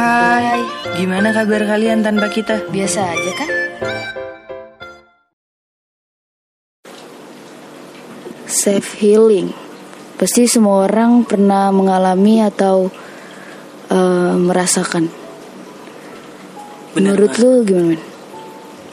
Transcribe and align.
Hai, 0.00 0.56
gimana 0.96 1.36
kabar 1.36 1.68
kalian 1.68 2.00
tanpa 2.00 2.32
kita? 2.32 2.64
Biasa 2.72 3.00
aja 3.12 3.32
kan? 3.36 3.50
Self 8.48 8.96
healing. 8.96 9.52
Pasti 10.16 10.48
semua 10.48 10.88
orang 10.88 11.28
pernah 11.28 11.68
mengalami 11.68 12.40
atau 12.40 12.88
uh, 13.92 14.34
merasakan. 14.40 15.12
Benar, 16.96 17.20
Menurut 17.20 17.32
Mas. 17.36 17.40
lu 17.44 17.52
gimana? 17.68 17.88
Men? 17.96 18.00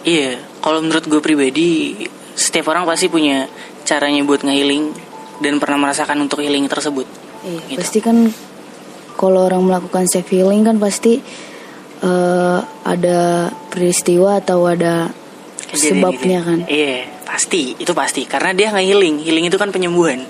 Iya, 0.04 0.32
kalau 0.60 0.84
menurut 0.84 1.08
gue 1.08 1.22
pribadi, 1.24 1.96
setiap 2.36 2.76
orang 2.76 2.84
pasti 2.84 3.08
punya 3.08 3.48
caranya 3.88 4.20
buat 4.28 4.44
nge-healing 4.44 4.92
dan 5.40 5.64
pernah 5.64 5.80
merasakan 5.80 6.28
untuk 6.28 6.44
healing 6.44 6.68
tersebut. 6.68 7.27
Iya, 7.48 7.60
Gitu. 7.66 7.80
pasti 7.80 8.00
kan 8.04 8.18
kalau 9.16 9.48
orang 9.48 9.64
melakukan 9.64 10.04
self 10.06 10.28
healing 10.28 10.62
kan 10.62 10.78
pasti 10.78 11.24
uh, 12.04 12.60
ada 12.84 13.48
peristiwa 13.72 14.38
atau 14.38 14.68
ada 14.68 15.10
Kejadian 15.68 15.88
sebabnya 16.00 16.40
gitu. 16.40 16.48
kan. 16.48 16.60
Iya, 16.68 16.98
pasti, 17.24 17.62
itu 17.76 17.92
pasti. 17.92 18.22
Karena 18.24 18.52
dia 18.52 18.70
nge-healing, 18.70 19.24
healing 19.24 19.48
itu 19.48 19.58
kan 19.58 19.72
penyembuhan. 19.72 20.22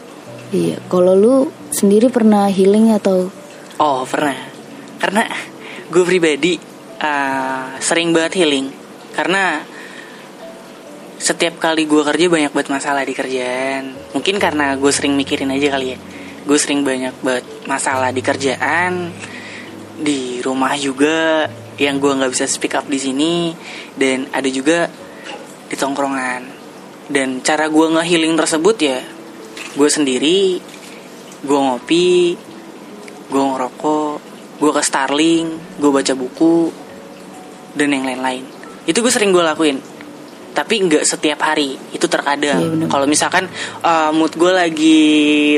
Iya, 0.50 0.80
kalau 0.88 1.12
lu 1.12 1.36
sendiri 1.70 2.08
pernah 2.08 2.48
healing 2.48 2.96
atau 2.96 3.28
Oh, 3.78 4.02
pernah. 4.08 4.34
Karena 4.98 5.28
gue 5.90 6.02
pribadi 6.02 6.58
uh, 6.98 7.78
sering 7.78 8.10
banget 8.10 8.42
healing. 8.42 8.72
Karena 9.14 9.62
setiap 11.18 11.58
kali 11.58 11.86
gue 11.86 12.02
kerja 12.02 12.26
banyak 12.30 12.52
banget 12.54 12.70
masalah 12.72 13.02
di 13.02 13.14
kerjaan. 13.14 13.94
Mungkin 14.14 14.38
karena 14.38 14.74
gue 14.74 14.90
sering 14.90 15.14
mikirin 15.14 15.50
aja 15.50 15.74
kali 15.74 15.94
ya. 15.94 15.98
Gue 16.48 16.56
sering 16.56 16.88
banyak 16.88 17.12
banget 17.20 17.44
masalah 17.68 18.16
di 18.16 18.24
kerjaan, 18.24 19.12
di 20.00 20.40
rumah 20.40 20.80
juga 20.80 21.52
yang 21.76 22.00
gue 22.00 22.08
nggak 22.08 22.32
bisa 22.32 22.48
speak 22.48 22.80
up 22.80 22.88
di 22.88 22.96
sini, 22.96 23.52
dan 24.00 24.32
ada 24.32 24.48
juga 24.48 24.88
di 25.68 25.76
tongkrongan. 25.76 26.48
Dan 27.12 27.44
cara 27.44 27.68
gue 27.68 27.86
nge-healing 28.00 28.40
tersebut 28.40 28.76
ya, 28.80 29.04
gue 29.76 29.90
sendiri, 29.92 30.64
gue 31.44 31.60
ngopi, 31.60 32.40
gue 33.28 33.44
ngerokok, 33.44 34.18
gue 34.64 34.72
ke 34.72 34.82
Starling, 34.82 35.48
gue 35.84 35.92
baca 35.92 36.14
buku, 36.16 36.72
dan 37.76 37.92
yang 37.92 38.08
lain-lain. 38.08 38.48
Itu 38.88 39.04
gue 39.04 39.12
sering 39.12 39.36
gue 39.36 39.44
lakuin. 39.44 39.97
Tapi 40.58 40.90
nggak 40.90 41.06
setiap 41.06 41.38
hari, 41.46 41.78
itu 41.94 42.10
terkadang. 42.10 42.58
Iya, 42.58 42.70
bener. 42.74 42.88
Kalau 42.90 43.06
misalkan 43.06 43.46
uh, 43.86 44.10
mood 44.10 44.34
gue 44.34 44.50
lagi 44.50 45.06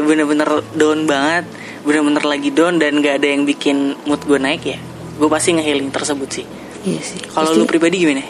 bener-bener 0.03 0.59
down 0.75 1.07
banget, 1.07 1.47
bener-bener 1.87 2.23
lagi 2.27 2.51
down 2.51 2.75
dan 2.75 2.99
nggak 2.99 3.23
ada 3.23 3.27
yang 3.31 3.47
bikin 3.47 3.95
mood 4.03 4.19
gue 4.27 4.35
naik 4.35 4.67
ya, 4.67 4.75
gue 5.15 5.29
pasti 5.31 5.55
nge-healing 5.55 5.87
tersebut 5.87 6.27
sih. 6.27 6.45
Iya 6.83 7.01
sih. 7.03 7.19
Kalau 7.27 7.51
lu 7.55 7.67
pribadi 7.67 7.99
gimana? 7.99 8.23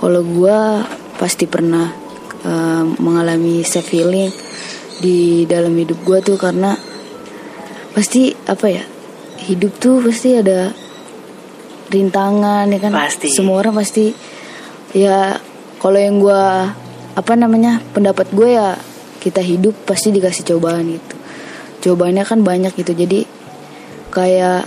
Kalau 0.00 0.24
gua 0.24 0.82
pasti 1.20 1.44
pernah 1.44 1.92
eh, 2.42 2.84
mengalami 2.98 3.62
self 3.62 3.92
healing 3.92 4.32
di 4.98 5.44
dalam 5.44 5.76
hidup 5.76 6.00
gua 6.02 6.18
tuh 6.24 6.40
karena 6.40 6.74
pasti 7.92 8.32
apa 8.48 8.66
ya 8.72 8.84
hidup 9.46 9.76
tuh 9.76 10.00
pasti 10.00 10.38
ada 10.38 10.72
rintangan 11.92 12.64
ya 12.72 12.80
kan 12.80 12.92
Pasti. 12.96 13.28
semua 13.28 13.60
orang 13.60 13.76
pasti 13.76 14.16
ya 14.96 15.36
kalau 15.82 15.98
yang 15.98 16.22
gua 16.22 16.70
apa 17.12 17.32
namanya 17.36 17.84
pendapat 17.92 18.30
gue 18.32 18.56
ya 18.56 18.78
kita 19.20 19.44
hidup 19.44 19.74
pasti 19.84 20.14
dikasih 20.14 20.54
cobaan 20.54 20.96
gitu. 20.96 21.16
Cobaannya 21.82 22.24
kan 22.24 22.40
banyak 22.42 22.72
gitu. 22.74 22.94
Jadi 22.94 23.26
kayak 24.10 24.66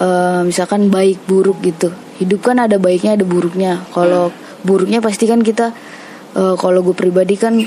eh, 0.00 0.40
misalkan 0.42 0.88
baik 0.88 1.22
buruk 1.28 1.60
gitu. 1.62 1.92
Hidup 2.22 2.46
kan 2.46 2.62
ada 2.62 2.80
baiknya 2.80 3.18
ada 3.18 3.26
buruknya. 3.26 3.84
Kalau 3.92 4.34
buruknya 4.64 4.98
pasti 5.04 5.28
kan 5.30 5.44
kita 5.44 5.70
eh, 6.34 6.54
kalau 6.56 6.80
gue 6.82 6.96
pribadi 6.96 7.36
kan 7.36 7.58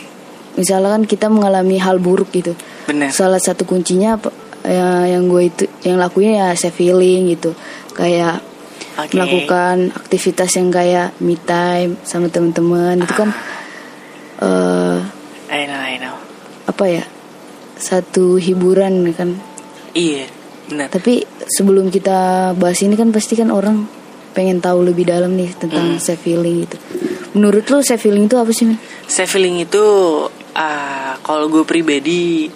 misalkan 0.53 1.05
kita 1.05 1.29
mengalami 1.31 1.77
hal 1.79 2.01
buruk 2.01 2.33
gitu. 2.33 2.55
Bener. 2.83 3.15
salah 3.15 3.39
satu 3.39 3.63
kuncinya 3.63 4.19
ya, 4.59 5.07
yang 5.07 5.31
gue 5.31 5.47
itu 5.47 5.63
yang 5.87 5.95
lakuin 5.95 6.35
ya 6.35 6.51
self 6.57 6.75
healing 6.79 7.31
gitu. 7.31 7.55
Kayak 7.95 8.43
Oke. 8.93 9.17
melakukan 9.17 9.89
aktivitas 9.91 10.53
yang 10.53 10.69
kayak 10.69 11.17
me 11.17 11.33
time 11.33 11.97
sama 12.05 12.29
teman-teman 12.29 13.01
itu 13.01 13.13
kan 13.13 13.29
eh 14.39 14.97
I 15.49 15.65
know, 15.65 15.81
I 15.81 15.95
know. 15.97 16.15
apa 16.65 16.85
ya 16.85 17.03
satu 17.73 18.37
hiburan 18.37 19.09
kan 19.13 19.33
Iya, 19.93 20.25
benar. 20.65 20.89
tapi 20.89 21.21
sebelum 21.45 21.89
kita 21.89 22.51
bahas 22.57 22.81
ini 22.81 22.93
kan 22.93 23.13
pasti 23.13 23.33
kan 23.33 23.49
orang 23.49 23.85
pengen 24.33 24.57
tahu 24.57 24.81
lebih 24.81 25.05
dalam 25.05 25.37
nih 25.37 25.53
tentang 25.53 26.01
self 26.01 26.25
healing 26.25 26.65
itu. 26.65 26.77
Menurut 27.37 27.69
lu 27.69 27.85
self 27.85 28.01
healing 28.01 28.25
itu 28.25 28.33
apa 28.33 28.49
sih, 28.49 28.65
men? 28.65 28.81
Self 29.05 29.37
healing 29.37 29.61
itu 29.61 29.85
ah, 30.53 31.13
kalau 31.21 31.45
gue 31.45 31.61
pribadi, 31.61 32.49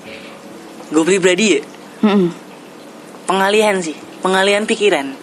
gue 0.90 1.04
pribadi 1.06 1.46
ya 1.54 1.62
Mm-mm. 2.02 2.30
pengalihan 3.26 3.78
sih, 3.78 3.94
pengalihan 4.22 4.66
pikiran 4.66 5.14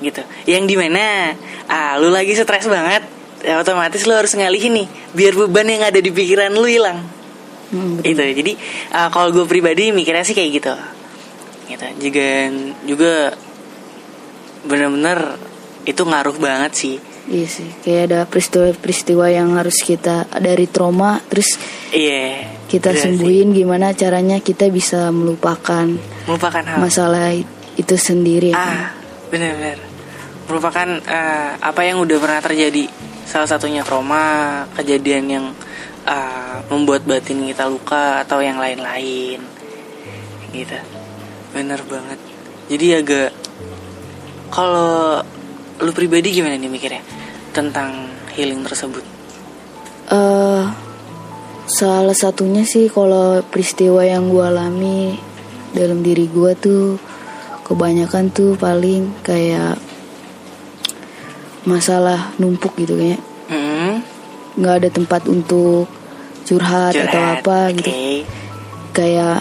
gitu. 0.00 0.22
Yang 0.44 0.64
di 0.66 0.76
mana 0.76 1.34
ah 1.66 1.96
lu 1.96 2.08
lagi 2.08 2.32
stres 2.32 2.64
banget, 2.64 3.02
ya 3.40 3.56
otomatis 3.56 4.02
lu 4.02 4.12
harus 4.12 4.32
ngalihin 4.32 4.74
nih, 4.74 4.86
biar 5.12 5.32
beban 5.36 5.66
yang 5.66 5.82
ada 5.82 5.98
di 5.98 6.08
pikiran 6.08 6.50
lu 6.50 6.64
hilang. 6.64 7.02
Mm, 7.68 8.00
Itu 8.00 8.22
jadi 8.22 8.52
ah, 8.90 9.08
kalau 9.08 9.28
gue 9.30 9.44
pribadi 9.44 9.90
mikirnya 9.90 10.22
sih 10.22 10.32
kayak 10.32 10.50
gitu. 10.54 10.74
Gitu. 11.68 11.84
Juga 12.00 12.28
juga 12.84 13.12
bener-bener 14.64 15.38
itu 15.84 16.02
ngaruh 16.02 16.36
banget 16.36 16.72
sih. 16.74 16.96
Iya 17.28 17.44
sih, 17.46 17.68
kayak 17.84 18.02
ada 18.08 18.20
peristiwa-peristiwa 18.24 19.28
yang 19.28 19.52
harus 19.52 19.84
kita 19.84 20.24
dari 20.34 20.64
trauma 20.64 21.20
terus 21.28 21.60
Iya. 21.92 22.48
kita 22.66 22.88
bener 22.88 22.96
sih. 22.96 23.04
sembuhin 23.04 23.48
gimana 23.52 23.92
caranya 23.92 24.40
kita 24.40 24.72
bisa 24.72 25.12
melupakan 25.12 25.84
Melupakan 26.24 26.64
hal. 26.64 26.80
masalah 26.80 27.36
itu 27.76 27.94
sendiri. 27.94 28.48
ya 28.48 28.56
kan? 28.56 28.64
Ah, 28.64 28.88
benar-benar. 29.28 29.78
Merupakan 30.48 30.88
eh, 31.04 31.52
apa 31.60 31.80
yang 31.84 32.00
udah 32.02 32.16
pernah 32.20 32.40
terjadi. 32.40 32.88
Salah 33.28 33.48
satunya 33.48 33.84
trauma, 33.84 34.64
kejadian 34.76 35.24
yang 35.28 35.46
eh, 36.08 36.56
membuat 36.72 37.04
batin 37.04 37.44
kita 37.44 37.68
luka 37.68 38.24
atau 38.24 38.40
yang 38.40 38.56
lain-lain. 38.56 39.40
Gitu. 40.52 40.78
Bener 41.52 41.80
banget. 41.84 42.18
Jadi 42.68 42.86
agak 42.96 43.30
kalau 44.48 45.20
lu 45.78 45.92
pribadi 45.92 46.32
gimana 46.32 46.56
nih 46.56 46.72
mikirnya 46.72 47.04
tentang 47.52 48.10
healing 48.34 48.64
tersebut? 48.64 49.18
eh 50.08 50.64
salah 51.68 52.16
satunya 52.16 52.64
sih 52.64 52.88
kalau 52.88 53.44
peristiwa 53.44 54.00
yang 54.00 54.32
gue 54.32 54.40
alami 54.40 55.20
dalam 55.76 56.00
diri 56.00 56.24
gue 56.24 56.52
tuh 56.56 56.96
kebanyakan 57.68 58.28
tuh 58.28 58.56
paling 58.56 59.12
kayak 59.20 59.76
masalah 61.64 62.32
numpuk 62.36 62.72
gitu 62.76 62.96
kayak 62.96 63.20
Hmm, 63.48 64.04
nggak 64.54 64.74
ada 64.76 64.88
tempat 64.90 65.24
untuk 65.24 65.88
curhat, 66.42 66.92
atau 66.92 67.08
curhat. 67.08 67.40
apa 67.40 67.58
gitu 67.72 67.88
Oke. 67.88 68.12
kayak 68.92 69.40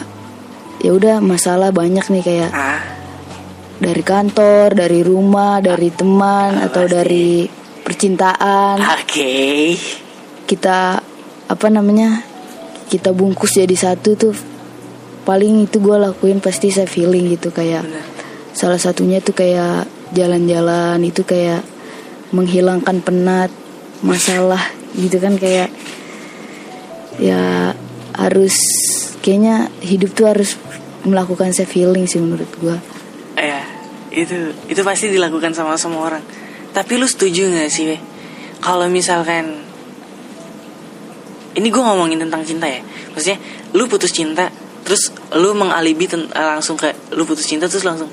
ya 0.77 0.91
udah 0.91 1.19
masalah 1.19 1.71
banyak 1.71 2.03
nih 2.05 2.23
kayak 2.23 2.51
Ah, 2.51 2.79
dari 3.77 3.99
kantor 4.01 4.71
dari 4.73 5.01
rumah 5.01 5.59
dari 5.59 5.91
teman 5.91 6.55
Ah, 6.55 6.67
atau 6.67 6.83
pasti. 6.83 6.93
dari 6.93 7.27
percintaan 7.81 8.79
oke. 8.79 9.35
kita 10.45 10.79
apa 11.47 11.67
namanya 11.67 12.23
kita 12.87 13.11
bungkus 13.11 13.55
jadi 13.57 13.75
satu 13.75 14.09
tuh 14.15 14.35
paling 15.23 15.63
itu 15.63 15.77
gue 15.77 15.97
lakuin 15.97 16.39
pasti 16.39 16.69
saya 16.69 16.87
feeling 16.87 17.27
gitu 17.29 17.51
kayak 17.51 17.83
Bener. 17.83 18.03
Salah 18.57 18.81
satunya 18.81 19.21
tuh 19.21 19.37
kayak 19.37 19.85
jalan-jalan 20.17 20.97
itu 21.05 21.21
kayak 21.21 21.61
menghilangkan 22.33 23.05
penat 23.05 23.53
masalah 24.01 24.73
gitu 24.97 25.21
kan 25.21 25.37
kayak 25.37 25.69
ya 27.21 27.77
harus 28.17 28.57
kayaknya 29.21 29.69
hidup 29.85 30.17
tuh 30.17 30.25
harus 30.33 30.57
melakukan 31.05 31.53
self 31.53 31.69
healing 31.77 32.09
sih 32.09 32.17
menurut 32.17 32.49
gue 32.57 32.77
Ya, 33.37 33.61
itu 34.09 34.49
itu 34.65 34.81
pasti 34.81 35.13
dilakukan 35.13 35.53
sama 35.53 35.77
semua 35.77 36.09
orang. 36.09 36.25
Tapi 36.73 36.97
lu 36.97 37.05
setuju 37.05 37.53
gak 37.53 37.69
sih? 37.69 37.93
Kalau 38.57 38.89
misalkan 38.89 39.61
ini 41.53 41.69
gue 41.69 41.83
ngomongin 41.85 42.25
tentang 42.25 42.41
cinta 42.41 42.65
ya, 42.65 42.81
maksudnya 43.13 43.37
lu 43.77 43.85
putus 43.85 44.09
cinta, 44.09 44.49
terus 44.81 45.13
lu 45.37 45.53
mengalibi 45.53 46.09
langsung 46.33 46.81
kayak 46.81 46.97
lu 47.13 47.29
putus 47.29 47.45
cinta 47.45 47.69
terus 47.69 47.85
langsung 47.85 48.09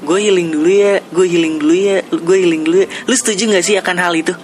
gue 0.00 0.18
healing 0.20 0.48
dulu 0.48 0.68
ya, 0.68 1.02
gue 1.04 1.26
healing 1.26 1.58
dulu 1.58 1.74
ya, 1.74 1.98
gue 2.02 2.36
healing 2.38 2.62
dulu 2.62 2.76
ya. 2.78 2.88
Lu 3.02 3.14
setuju 3.14 3.50
gak 3.50 3.62
sih 3.62 3.74
akan 3.74 3.96
hal 3.96 4.14
itu? 4.14 4.34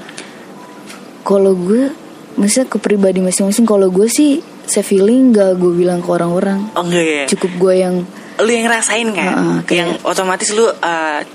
kalau 1.22 1.56
gue 1.56 1.88
maksudnya 2.36 2.68
ke 2.68 2.76
pribadi 2.76 3.16
masing-masing 3.18 3.64
kalau 3.64 3.88
gue 3.88 4.04
sih 4.06 4.38
self 4.62 4.84
healing 4.86 5.32
gak 5.32 5.56
gue 5.56 5.72
bilang 5.72 5.98
ke 5.98 6.10
orang-orang 6.10 6.68
Oh 6.74 6.84
enggak 6.84 7.00
ya? 7.02 7.24
cukup 7.26 7.52
gue 7.58 7.74
yang 7.78 7.94
lu 8.36 8.50
yang 8.50 8.68
ngerasain 8.68 9.08
kan 9.08 9.24
Heeh, 9.26 9.58
kayak- 9.64 9.72
yang 9.72 9.90
otomatis 10.02 10.50
lu 10.50 10.66
uh, 10.66 10.74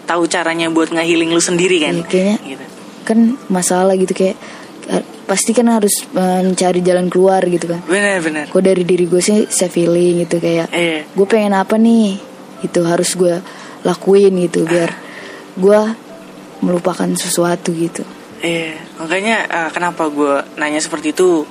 tahu 0.06 0.27
caranya 0.27 0.67
buat 0.67 0.91
ngehealing 0.91 1.31
lu 1.31 1.39
sendiri 1.39 1.81
kan 1.81 1.95
Iya, 1.95 2.06
kayaknya 2.06 2.35
gitu 2.45 2.65
kan 3.01 3.17
masalah 3.47 3.95
gitu 3.95 4.13
kayak 4.13 4.38
eh, 4.85 5.01
pasti 5.25 5.51
kan 5.51 5.65
harus 5.71 6.06
eh, 6.06 6.41
mencari 6.44 6.83
jalan 6.83 7.07
keluar 7.07 7.41
gitu 7.41 7.65
kan 7.65 7.81
benar-benar 7.81 8.45
kok 8.45 8.61
dari 8.61 8.83
diri 8.83 9.07
gue 9.07 9.17
sih 9.19 9.47
self 9.47 9.73
healing 9.73 10.21
gitu 10.21 10.38
kayak 10.38 10.69
Iya. 10.69 11.07
gue 11.07 11.25
pengen 11.25 11.56
apa 11.56 11.79
nih 11.79 12.28
itu 12.65 12.79
harus 12.83 13.15
gue 13.15 13.39
lakuin 13.88 14.33
gitu 14.45 14.67
biar 14.67 14.91
gue 15.56 15.79
melupakan 16.59 17.07
sesuatu 17.15 17.71
gitu 17.71 18.03
Iya, 18.39 18.79
makanya 18.95 19.35
uh, 19.51 19.69
kenapa 19.75 20.07
gue 20.07 20.47
nanya 20.56 20.79
seperti 20.79 21.11
itu 21.11 21.44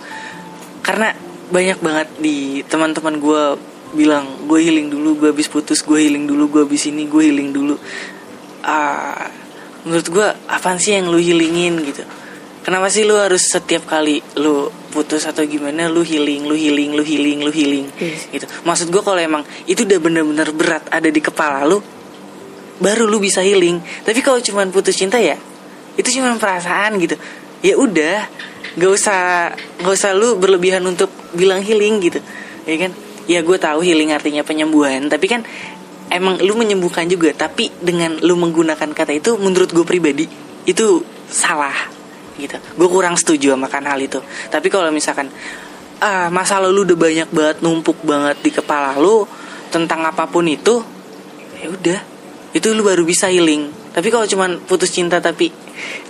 karena 0.80 1.12
banyak 1.52 1.84
banget 1.84 2.08
di 2.16 2.64
teman-teman 2.64 3.20
gue 3.20 3.42
bilang 3.92 4.48
gue 4.48 4.56
healing 4.56 4.88
dulu, 4.88 5.20
gue 5.20 5.28
habis 5.36 5.52
putus, 5.52 5.84
gue 5.84 6.00
healing 6.00 6.24
dulu, 6.24 6.48
gue 6.48 6.60
habis 6.64 6.88
ini, 6.88 7.04
gue 7.04 7.28
healing 7.28 7.52
dulu. 7.52 7.76
Ah, 8.64 9.28
menurut 9.84 10.08
gue 10.08 10.26
apaan 10.48 10.80
sih 10.80 10.96
yang 10.96 11.12
lu 11.12 11.20
healingin 11.20 11.76
gitu? 11.84 12.04
Kenapa 12.68 12.92
sih 12.92 13.08
lu 13.08 13.16
harus 13.16 13.48
setiap 13.48 13.88
kali 13.88 14.20
lu 14.36 14.68
putus 14.92 15.24
atau 15.24 15.40
gimana 15.48 15.88
lu 15.88 16.04
healing, 16.04 16.44
lu 16.44 16.52
healing, 16.52 16.92
lu 16.92 17.00
healing, 17.00 17.40
lu 17.40 17.48
healing 17.48 17.88
Yes. 17.96 18.28
gitu. 18.28 18.44
Maksud 18.44 18.92
gue 18.92 19.00
kalau 19.00 19.16
emang 19.16 19.40
itu 19.64 19.88
udah 19.88 19.96
bener-bener 19.96 20.52
berat 20.52 20.84
ada 20.92 21.08
di 21.08 21.16
kepala 21.16 21.64
lu, 21.64 21.80
baru 22.76 23.08
lu 23.08 23.24
bisa 23.24 23.40
healing. 23.40 23.80
Tapi 24.04 24.20
kalau 24.20 24.36
cuman 24.44 24.68
putus 24.68 25.00
cinta 25.00 25.16
ya, 25.16 25.40
itu 25.96 26.20
cuma 26.20 26.36
perasaan 26.36 27.00
gitu. 27.00 27.16
Ya 27.64 27.80
udah, 27.80 28.28
nggak 28.76 28.92
usah 28.92 29.48
nggak 29.80 29.94
usah 29.96 30.12
lu 30.12 30.36
berlebihan 30.36 30.84
untuk 30.84 31.08
bilang 31.32 31.64
healing 31.64 32.04
gitu, 32.04 32.20
ya 32.68 32.76
kan? 32.84 32.92
Ya 33.24 33.40
gue 33.40 33.56
tahu 33.56 33.80
healing 33.80 34.12
artinya 34.12 34.44
penyembuhan, 34.44 35.08
tapi 35.08 35.24
kan 35.24 35.40
emang 36.12 36.36
lu 36.44 36.52
menyembuhkan 36.52 37.08
juga. 37.08 37.32
Tapi 37.32 37.72
dengan 37.80 38.20
lu 38.20 38.36
menggunakan 38.36 38.92
kata 38.92 39.16
itu, 39.16 39.40
menurut 39.40 39.72
gue 39.72 39.88
pribadi 39.88 40.28
itu 40.68 41.00
salah 41.32 41.96
gitu. 42.38 42.56
Gue 42.78 42.88
kurang 42.88 43.18
setuju 43.18 43.58
sama 43.58 43.66
kan 43.66 43.84
hal 43.84 43.98
itu. 43.98 44.22
Tapi 44.48 44.70
kalau 44.70 44.88
misalkan 44.94 45.28
ah 45.98 46.30
masa 46.30 46.62
lalu 46.62 46.86
udah 46.86 46.98
banyak 46.98 47.28
banget 47.34 47.56
numpuk 47.58 47.98
banget 48.06 48.38
di 48.38 48.54
kepala 48.54 48.94
lu 48.94 49.26
tentang 49.68 50.06
apa 50.06 50.30
pun 50.30 50.46
itu, 50.46 50.80
ya 51.58 51.68
udah. 51.68 52.00
Itu 52.54 52.72
lu 52.72 52.86
baru 52.86 53.04
bisa 53.04 53.28
healing. 53.28 53.92
Tapi 53.92 54.08
kalau 54.08 54.24
cuman 54.24 54.62
putus 54.64 54.94
cinta 54.94 55.18
tapi 55.18 55.50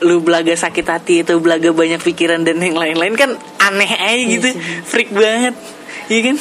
lu 0.05 0.21
belaga 0.21 0.53
sakit 0.55 0.87
hati 0.87 1.15
atau 1.25 1.41
belaga 1.41 1.73
banyak 1.73 1.99
pikiran 1.99 2.45
dan 2.45 2.61
yang 2.61 2.77
lain-lain 2.77 3.15
kan 3.17 3.31
aneh 3.59 3.89
aja 3.89 4.23
gitu. 4.29 4.49
freak 4.85 5.11
banget. 5.11 5.57
Iya 6.13 6.21
kan? 6.33 6.37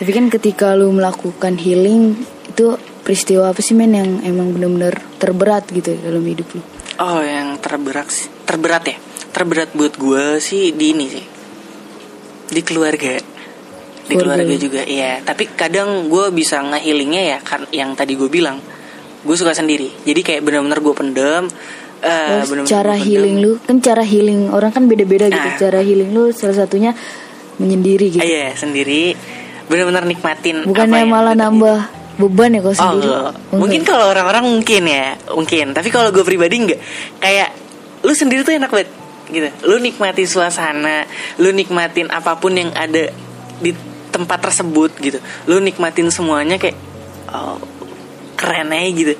Tapi 0.00 0.10
kan 0.16 0.26
ketika 0.32 0.72
lu 0.76 0.92
melakukan 0.92 1.60
healing 1.60 2.16
itu 2.48 2.76
peristiwa 3.04 3.52
apa 3.52 3.60
sih 3.64 3.76
men 3.76 3.92
yang 3.92 4.10
emang 4.24 4.52
bener-bener 4.52 5.00
terberat 5.20 5.68
gitu 5.72 5.96
dalam 6.00 6.24
hidup 6.24 6.48
lu? 6.56 6.62
Oh 7.00 7.20
yang 7.24 7.56
terberat 7.60 8.08
sih 8.12 8.39
terberat 8.50 8.82
ya? 8.82 8.96
Terberat 9.30 9.70
buat 9.78 9.94
gue 9.94 10.42
sih 10.42 10.74
di 10.74 10.90
ini 10.90 11.06
sih. 11.06 11.24
Di 12.50 12.60
keluarga. 12.66 13.14
Di 14.10 14.18
Keluarga 14.18 14.42
keluarga 14.42 14.54
lu. 14.58 14.58
juga 14.58 14.82
iya. 14.82 15.22
Tapi 15.22 15.54
kadang 15.54 16.10
gue 16.10 16.34
bisa 16.34 16.58
ngehealingnya 16.58 17.22
ya 17.22 17.38
kan 17.38 17.62
yang 17.70 17.94
tadi 17.94 18.18
gue 18.18 18.26
bilang. 18.26 18.58
Gue 19.22 19.38
suka 19.38 19.54
sendiri. 19.54 19.86
Jadi 20.02 20.20
kayak 20.26 20.42
bener-bener 20.42 20.82
gue 20.82 20.94
pendem 20.98 21.46
eh, 22.02 22.42
Terus 22.42 22.48
bener-bener 22.50 22.66
cara 22.74 22.90
gua 22.90 22.98
pendem. 22.98 23.06
healing 23.06 23.36
lu. 23.38 23.52
Kan 23.62 23.76
cara 23.78 24.02
healing 24.02 24.40
orang 24.50 24.74
kan 24.74 24.90
beda-beda 24.90 25.30
gitu. 25.30 25.38
Nah. 25.46 25.58
cara 25.60 25.78
healing 25.78 26.10
lu 26.10 26.34
salah 26.34 26.56
satunya 26.58 26.90
menyendiri 27.62 28.18
gitu. 28.18 28.24
Iya 28.24 28.58
sendiri. 28.58 29.14
Benar-benar 29.70 30.02
nikmatin 30.02 30.66
bukannya 30.66 31.06
malah 31.06 31.38
nambah 31.38 31.78
beban 32.18 32.50
ya 32.52 32.60
kalau 32.60 32.74
Oh 32.74 32.80
sendiri. 32.82 33.06
Enggak. 33.06 33.32
Mungkin 33.54 33.80
kalau 33.86 34.04
orang-orang 34.10 34.44
mungkin 34.50 34.82
ya 34.90 35.14
Mungkin. 35.30 35.66
Tapi 35.70 35.88
kalau 35.94 36.10
gue 36.10 36.24
pribadi 36.26 36.54
enggak. 36.58 36.80
Kayak 37.22 37.49
Lu 38.10 38.14
sendiri 38.18 38.42
tuh 38.42 38.58
enak 38.58 38.70
banget. 38.74 38.90
Gitu. 39.30 39.46
Lu 39.62 39.78
nikmatin 39.78 40.26
suasana 40.26 41.06
Lu 41.38 41.54
nikmatin 41.54 42.10
apa 42.10 42.34
pun 42.42 42.50
yang 42.58 42.74
ada 42.74 43.14
Di 43.62 43.70
tempat 44.10 44.42
tersebut 44.42 44.90
gitu. 44.98 45.22
Lu 45.46 45.62
nikmatin 45.62 46.10
semuanya 46.10 46.58
kayak 46.58 46.74
oh, 47.30 47.62
Keren 48.34 48.74
aja 48.74 48.90
gitu. 48.90 49.14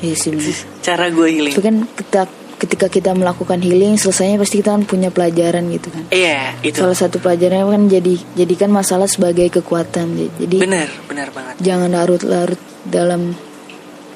Iya 0.00 0.14
sih 0.16 0.30
bener. 0.32 0.56
Cara 0.80 1.12
gue 1.12 1.26
healing. 1.28 1.52
Tapi 1.52 1.64
kan 1.64 1.76
kita, 1.92 2.22
ketika 2.56 2.86
kita 2.88 3.10
melakukan 3.12 3.60
healing 3.60 4.00
selesainya 4.00 4.40
pasti 4.40 4.64
kita 4.64 4.72
kan 4.72 4.88
punya 4.88 5.12
pelajaran 5.12 5.68
gitu 5.68 5.92
kan. 5.92 6.08
Iya 6.08 6.56
itu. 6.64 6.80
Salah 6.80 6.96
satu 6.96 7.20
pelajarannya 7.20 7.68
kan 7.68 7.84
jadi 7.92 8.14
jadikan 8.38 8.70
masalah 8.72 9.10
sebagai 9.10 9.52
kekuatan 9.60 10.16
jadi 10.40 10.56
Bener 10.56 10.88
Bener 11.04 11.28
banget. 11.36 11.60
jangan 11.60 11.92
larut-larut 11.92 12.60
dalam 12.86 13.34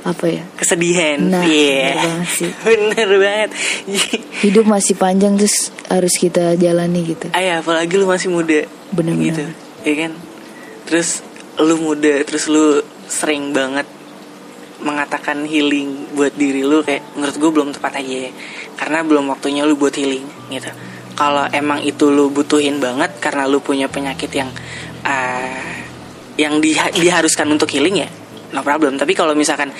apa 0.00 0.24
ya? 0.26 0.42
Kesedihan. 0.56 1.20
Nah, 1.20 1.44
Iya. 1.44 1.92
bener 1.92 2.00
banget 2.00 2.28
sih. 2.32 2.50
Bener 2.66 3.10
banget. 3.16 3.50
Hidup 4.40 4.64
masih 4.64 4.94
panjang 4.96 5.36
terus 5.36 5.68
harus 5.86 6.14
kita 6.14 6.56
jalani 6.56 7.04
gitu. 7.04 7.28
Ayah 7.32 7.60
apalagi 7.60 7.94
lu 7.94 8.08
masih 8.08 8.32
muda. 8.32 8.64
Bener-bener. 8.90 9.28
gitu. 9.28 9.44
Ya 9.84 9.94
kan? 10.06 10.12
Terus 10.88 11.20
lu 11.60 11.76
muda 11.76 12.24
terus 12.24 12.48
lu 12.48 12.80
sering 13.06 13.52
banget 13.52 13.84
mengatakan 14.80 15.44
healing 15.44 16.08
buat 16.16 16.32
diri 16.32 16.64
lu 16.64 16.80
kayak 16.80 17.04
menurut 17.12 17.36
gue 17.36 17.50
belum 17.52 17.68
tepat 17.76 18.00
aja 18.00 18.16
ya. 18.28 18.32
Karena 18.80 19.04
belum 19.04 19.28
waktunya 19.28 19.68
lu 19.68 19.76
buat 19.76 19.92
healing 19.92 20.24
gitu. 20.48 20.72
Kalau 21.12 21.44
emang 21.52 21.84
itu 21.84 22.08
lu 22.08 22.32
butuhin 22.32 22.80
banget 22.80 23.12
karena 23.20 23.44
lu 23.44 23.60
punya 23.60 23.92
penyakit 23.92 24.32
yang 24.32 24.48
ah, 25.04 25.84
yang 26.40 26.56
diha- 26.58 26.88
diharuskan 26.90 27.44
untuk 27.52 27.68
healing 27.68 28.00
ya 28.00 28.08
no 28.50 28.60
problem. 28.62 28.98
Tapi 28.98 29.12
kalau 29.14 29.34
misalkan 29.34 29.70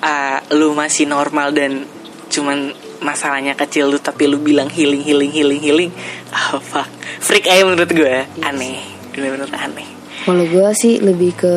ah, 0.00 0.40
lu 0.52 0.72
masih 0.72 1.08
normal 1.08 1.52
dan 1.52 1.84
cuman 2.26 2.72
masalahnya 3.00 3.52
kecil 3.54 3.92
lu 3.92 4.00
tapi 4.00 4.26
lu 4.26 4.40
bilang 4.40 4.66
healing 4.72 5.04
healing 5.04 5.30
healing 5.30 5.60
healing 5.60 5.90
ah 6.32 6.56
fuck. 6.58 6.88
Freak 7.20 7.46
aja 7.46 7.62
menurut 7.62 7.88
gue 7.88 8.24
aneh. 8.40 8.80
Bener-bener 9.12 9.48
aneh. 9.52 9.86
Kalau 10.24 10.44
gue 10.44 10.68
sih 10.74 10.98
lebih 10.98 11.32
ke 11.36 11.54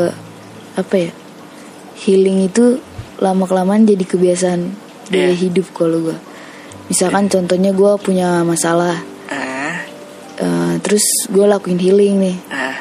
apa 0.77 0.95
ya 0.95 1.11
healing 1.99 2.47
itu 2.47 2.79
lama 3.19 3.43
kelamaan 3.43 3.83
jadi 3.83 4.05
kebiasaan 4.05 4.61
gaya 5.11 5.33
Iya. 5.33 5.35
hidup 5.35 5.67
kalau 5.75 5.99
gue 6.11 6.17
misalkan 6.87 7.27
contohnya 7.27 7.73
gue 7.75 7.91
punya 7.99 8.45
masalah. 8.45 8.95
Ah. 9.27 9.83
Eh, 10.39 10.73
terus 10.79 11.03
gue 11.27 11.43
lakuin 11.43 11.79
healing 11.81 12.15
nih. 12.19 12.37
Ah. 12.53 12.77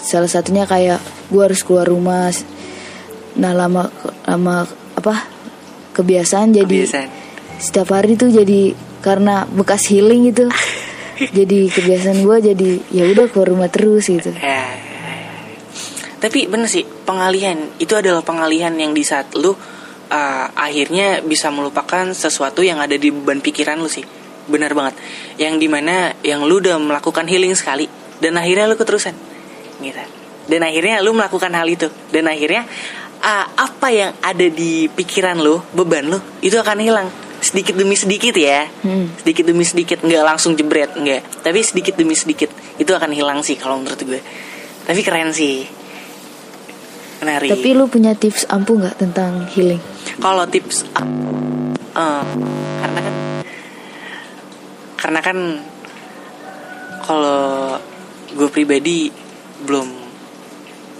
Salah 0.00 0.30
satunya 0.30 0.64
kayak 0.66 0.98
gue 1.30 1.42
harus 1.42 1.62
keluar 1.62 1.86
rumah 1.86 2.30
nah 3.36 3.52
lama 3.52 3.88
lama 4.24 4.66
apa? 4.96 5.14
Kebiasaan 5.96 6.52
jadi 6.52 6.84
kebiasaan. 6.84 7.08
setiap 7.56 7.88
hari 7.96 8.20
tuh 8.20 8.28
jadi 8.28 8.76
karena 9.00 9.48
bekas 9.48 9.88
healing 9.88 10.32
gitu. 10.32 10.48
Jadi 11.16 11.72
kebiasaan 11.72 12.28
gue 12.28 12.36
jadi 12.44 12.70
ya 12.92 13.08
udah 13.08 13.32
keluar 13.32 13.48
rumah 13.48 13.72
terus 13.72 14.04
gitu. 14.04 14.36
Ya 14.36 14.76
tapi 16.16 16.48
bener 16.48 16.66
sih 16.66 16.82
pengalihan. 16.82 17.70
Itu 17.76 17.94
adalah 17.94 18.24
pengalihan 18.24 18.72
yang 18.74 18.96
di 18.96 19.04
saat 19.04 19.36
lu 19.36 19.52
uh, 19.52 19.56
akhirnya 20.56 21.20
bisa 21.20 21.52
melupakan 21.52 22.08
sesuatu 22.10 22.64
yang 22.64 22.80
ada 22.80 22.96
di 22.96 23.12
beban 23.12 23.38
pikiran 23.44 23.78
lu 23.78 23.86
sih. 23.86 24.02
Benar 24.48 24.72
banget. 24.72 24.98
Yang 25.36 25.54
di 25.60 25.68
mana 25.68 26.16
yang 26.24 26.42
lu 26.48 26.58
udah 26.58 26.80
melakukan 26.80 27.28
healing 27.28 27.52
sekali 27.52 27.86
dan 28.18 28.40
akhirnya 28.40 28.66
lu 28.66 28.74
keterusan. 28.74 29.14
Gitu. 29.78 30.02
Dan 30.50 30.66
akhirnya 30.66 31.04
lu 31.04 31.12
melakukan 31.12 31.52
hal 31.52 31.68
itu. 31.68 31.92
Dan 32.08 32.26
akhirnya 32.26 32.64
uh, 33.22 33.46
apa 33.56 33.88
yang 33.92 34.12
ada 34.20 34.46
di 34.48 34.88
pikiran 34.90 35.40
lu 35.40 35.60
beban 35.72 36.06
lu 36.06 36.18
itu 36.42 36.56
akan 36.56 36.78
hilang. 36.82 37.08
Sedikit 37.40 37.76
demi 37.76 37.94
sedikit 37.94 38.32
ya. 38.34 38.66
Hmm. 38.82 39.12
sedikit 39.20 39.44
demi 39.46 39.62
sedikit 39.62 40.00
nggak 40.02 40.24
langsung 40.24 40.56
jebret 40.56 40.96
nggak. 40.96 41.44
Tapi 41.44 41.58
sedikit 41.62 41.94
demi 41.94 42.16
sedikit 42.16 42.50
itu 42.80 42.90
akan 42.90 43.12
hilang 43.12 43.44
sih 43.44 43.54
kalau 43.60 43.78
menurut 43.80 44.00
gue. 44.02 44.20
Tapi 44.86 45.00
keren 45.04 45.30
sih. 45.30 45.66
Menarik. 47.22 47.48
Tapi 47.52 47.68
lu 47.72 47.88
punya 47.88 48.12
tips 48.12 48.48
ampuh 48.48 48.76
nggak 48.76 48.96
tentang 49.00 49.48
healing? 49.52 49.80
Kalau 50.20 50.44
tips 50.48 50.84
eh, 51.96 52.24
karena 52.80 53.00
kan 53.00 53.14
karena 54.96 55.20
kan 55.22 55.38
kalau 57.06 57.78
gue 58.34 58.48
pribadi 58.50 59.08
belum 59.62 59.88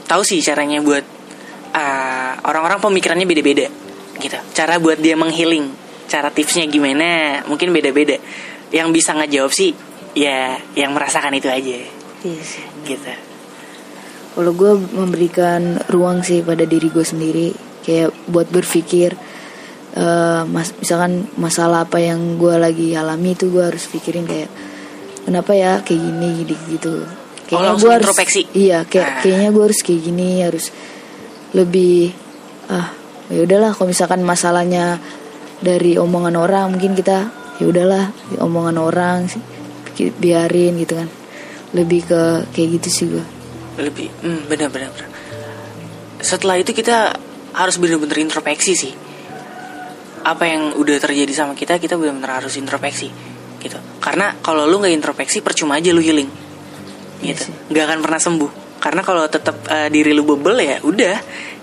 tahu 0.06 0.22
sih 0.22 0.38
caranya 0.40 0.78
buat 0.80 1.02
orang-orang 2.44 2.82
pemikirannya 2.82 3.24
beda-beda 3.24 3.66
gitu. 4.18 4.38
Cara 4.52 4.76
buat 4.76 5.00
dia 5.00 5.16
menghealing 5.16 5.70
cara 6.06 6.30
tipsnya 6.30 6.66
gimana 6.68 7.40
mungkin 7.48 7.72
beda-beda. 7.72 8.18
Yang 8.74 8.88
bisa 9.00 9.14
ngejawab 9.14 9.52
sih 9.54 9.72
ya 10.16 10.56
yang 10.74 10.96
merasakan 10.96 11.36
itu 11.36 11.48
aja 11.48 11.78
gitu. 12.84 13.12
Kalau 14.36 14.52
gue 14.52 14.72
memberikan 14.92 15.80
ruang 15.88 16.20
sih 16.20 16.44
pada 16.44 16.68
diri 16.68 16.92
gue 16.92 17.04
sendiri 17.04 17.48
kayak 17.86 18.12
buat 18.28 18.50
berpikir 18.52 19.16
eh, 19.96 20.42
mas 20.44 20.76
misalkan 20.76 21.24
masalah 21.40 21.88
apa 21.88 22.02
yang 22.02 22.36
gue 22.36 22.52
lagi 22.58 22.92
alami 22.92 23.32
itu 23.32 23.48
gue 23.48 23.64
harus 23.64 23.88
pikirin 23.88 24.28
kayak 24.28 24.50
kenapa 25.24 25.52
ya 25.56 25.80
kayak 25.80 26.00
gini 26.00 26.28
gitu 26.44 26.54
gitu? 26.68 26.94
Oh, 27.54 27.62
langsung 27.62 27.88
gua 27.88 28.02
harus 28.02 28.10
introspeksi? 28.10 28.42
iya 28.58 28.82
kayak 28.82 29.06
Ah. 29.06 29.18
kayaknya 29.22 29.48
gue 29.54 29.64
harus 29.70 29.80
kayak 29.86 30.00
gini 30.02 30.28
harus 30.42 30.66
lebih 31.54 32.10
ah 32.72 32.90
ya 33.32 33.42
udahlah 33.42 33.74
kalau 33.74 33.90
misalkan 33.90 34.22
masalahnya 34.22 34.98
dari 35.62 35.98
omongan 35.98 36.36
orang 36.36 36.74
mungkin 36.74 36.94
kita 36.94 37.30
ya 37.58 37.66
udahlah 37.66 38.12
omongan 38.38 38.76
orang 38.78 39.18
sih 39.28 39.42
biarin 40.20 40.76
gitu 40.80 40.94
kan. 40.98 41.08
Lebih 41.74 42.00
ke 42.08 42.20
kayak 42.54 42.68
gitu 42.80 42.88
sih 42.88 43.06
gue 43.10 43.24
lebih 43.76 44.08
hmm, 44.24 44.48
benar 44.48 44.72
benar 44.72 44.88
setelah 46.26 46.56
itu 46.58 46.72
kita 46.72 47.12
harus 47.56 47.76
benar-benar 47.78 48.18
introspeksi 48.18 48.72
sih. 48.74 48.92
Apa 50.26 50.42
yang 50.50 50.74
udah 50.74 50.96
terjadi 50.98 51.30
sama 51.30 51.54
kita 51.54 51.78
kita 51.78 51.94
benar-benar 51.94 52.42
harus 52.42 52.58
introspeksi 52.58 53.08
gitu. 53.62 53.78
Karena 54.02 54.34
kalau 54.42 54.66
lu 54.66 54.82
nggak 54.82 54.90
introspeksi 54.96 55.38
percuma 55.40 55.78
aja 55.78 55.94
lu 55.94 56.02
healing 56.02 56.28
Iya 57.22 57.32
gitu. 57.32 57.42
sih. 57.48 57.54
nggak 57.70 57.84
akan 57.86 57.98
pernah 58.02 58.20
sembuh. 58.20 58.50
Karena 58.82 59.00
kalau 59.06 59.24
tetap 59.30 59.56
eh, 59.70 59.88
diri 59.88 60.10
lu 60.12 60.26
bebel 60.26 60.56
ya 60.60 60.76
udah 60.82 61.16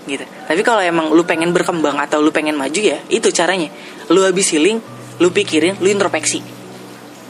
gitu. 0.04 0.24
Tapi 0.24 0.60
kalau 0.60 0.84
emang 0.84 1.10
lu 1.12 1.24
pengen 1.24 1.50
berkembang 1.50 1.96
atau 1.96 2.20
lu 2.20 2.30
pengen 2.30 2.56
maju 2.56 2.80
ya 2.80 3.00
itu 3.08 3.28
caranya. 3.32 3.68
Lu 4.12 4.24
habis 4.24 4.52
healing 4.52 4.78
lu 5.22 5.30
pikirin 5.30 5.80
lu 5.80 5.88
introspeksi. 5.88 6.40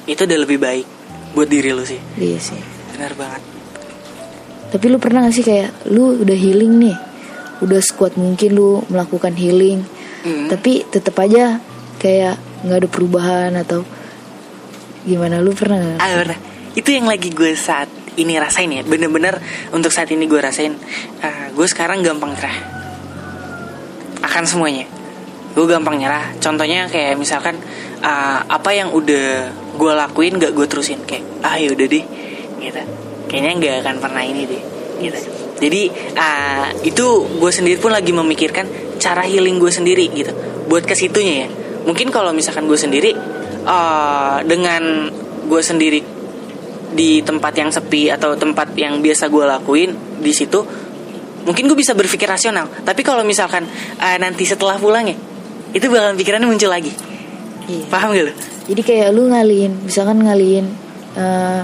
Itu 0.04 0.26
udah 0.26 0.38
lebih 0.40 0.59
baik 0.61 0.87
buat 1.33 1.49
diri 1.49 1.71
lu 1.73 1.83
sih. 1.87 1.99
Iya 2.19 2.38
sih. 2.38 2.61
Benar 2.95 3.14
banget. 3.19 3.43
Tapi 4.75 4.85
lu 4.90 4.99
pernah 4.99 5.23
gak 5.23 5.35
sih 5.35 5.47
kayak 5.47 5.87
lu 5.95 6.19
udah 6.19 6.35
healing 6.35 6.83
nih 6.83 6.97
udah 7.62 7.78
sekuat 7.78 8.19
mungkin 8.19 8.50
lu 8.59 8.83
melakukan 8.90 9.33
healing 9.38 9.87
Hmm. 10.25 10.49
tapi 10.49 10.81
tetap 10.88 11.21
aja 11.21 11.61
kayak 12.00 12.40
nggak 12.64 12.78
ada 12.81 12.88
perubahan 12.88 13.52
atau 13.61 13.85
gimana? 15.04 15.37
Lu 15.45 15.52
pernah 15.52 15.76
gak? 15.76 15.99
Ah 16.00 16.09
bener. 16.16 16.40
Itu 16.73 16.97
yang 16.97 17.04
lagi 17.04 17.28
gue 17.28 17.52
saat 17.52 17.93
ini 18.16 18.38
rasain 18.38 18.71
ya. 18.71 18.83
Bener-bener 18.87 19.38
untuk 19.75 19.90
saat 19.90 20.11
ini 20.11 20.26
gue 20.26 20.40
rasain. 20.40 20.75
ah, 21.23 21.50
gue 21.50 21.66
sekarang 21.66 22.02
gampang 22.02 22.35
nyerah. 22.35 22.56
Akan 24.23 24.44
semuanya. 24.47 24.87
Gue 25.54 25.66
gampang 25.66 25.99
nyerah. 25.99 26.35
Contohnya 26.38 26.90
kayak 26.90 27.18
misalkan 27.18 27.59
ah, 28.02 28.42
apa 28.47 28.71
yang 28.75 28.90
udah 28.94 29.50
gue 29.75 29.92
lakuin 29.94 30.38
gak 30.38 30.54
gue 30.54 30.66
terusin. 30.66 31.02
Kayak 31.06 31.25
ah 31.42 31.56
yaudah 31.59 31.87
deh. 31.87 32.04
Gitu. 32.62 32.83
Kayaknya 33.30 33.52
gak 33.61 33.75
akan 33.87 33.97
pernah 34.02 34.23
ini 34.23 34.42
deh. 34.47 34.62
Gitu. 35.02 35.18
Jadi 35.59 35.83
ah, 36.18 36.71
itu 36.83 37.06
gue 37.38 37.50
sendiri 37.50 37.78
pun 37.78 37.94
lagi 37.94 38.11
memikirkan 38.11 38.97
cara 38.99 39.26
healing 39.26 39.59
gue 39.59 39.71
sendiri 39.71 40.11
gitu. 40.11 40.33
Buat 40.71 40.87
ke 40.87 40.94
situnya 40.94 41.47
ya. 41.47 41.49
Mungkin 41.85 42.09
kalau 42.09 42.33
misalkan 42.33 42.64
gue 42.66 42.78
sendiri 42.78 43.12
ah, 43.66 44.40
dengan 44.42 45.11
gue 45.44 45.61
sendiri 45.61 46.13
di 46.94 47.20
tempat 47.20 47.52
yang 47.52 47.68
sepi 47.68 48.06
atau 48.08 48.38
tempat 48.38 48.72
yang 48.74 49.02
biasa 49.02 49.26
gue 49.26 49.44
lakuin 49.44 49.90
di 50.18 50.30
situ 50.30 50.62
mungkin 51.44 51.66
gue 51.66 51.76
bisa 51.76 51.92
berpikir 51.92 52.24
rasional 52.24 52.70
tapi 52.82 53.02
kalau 53.02 53.20
misalkan 53.20 53.66
eh, 53.98 54.16
nanti 54.16 54.46
setelah 54.46 54.78
pulang 54.78 55.04
ya 55.04 55.16
itu 55.70 55.84
bakalan 55.90 56.14
pikirannya 56.14 56.46
muncul 56.46 56.70
lagi 56.70 56.94
Iya. 57.64 57.88
paham 57.88 58.12
gak 58.12 58.24
lo 58.28 58.32
jadi 58.64 58.80
kayak 58.80 59.08
lu 59.10 59.28
ngalihin 59.28 59.72
misalkan 59.82 60.20
ngalihin 60.20 60.68
eh, 61.14 61.62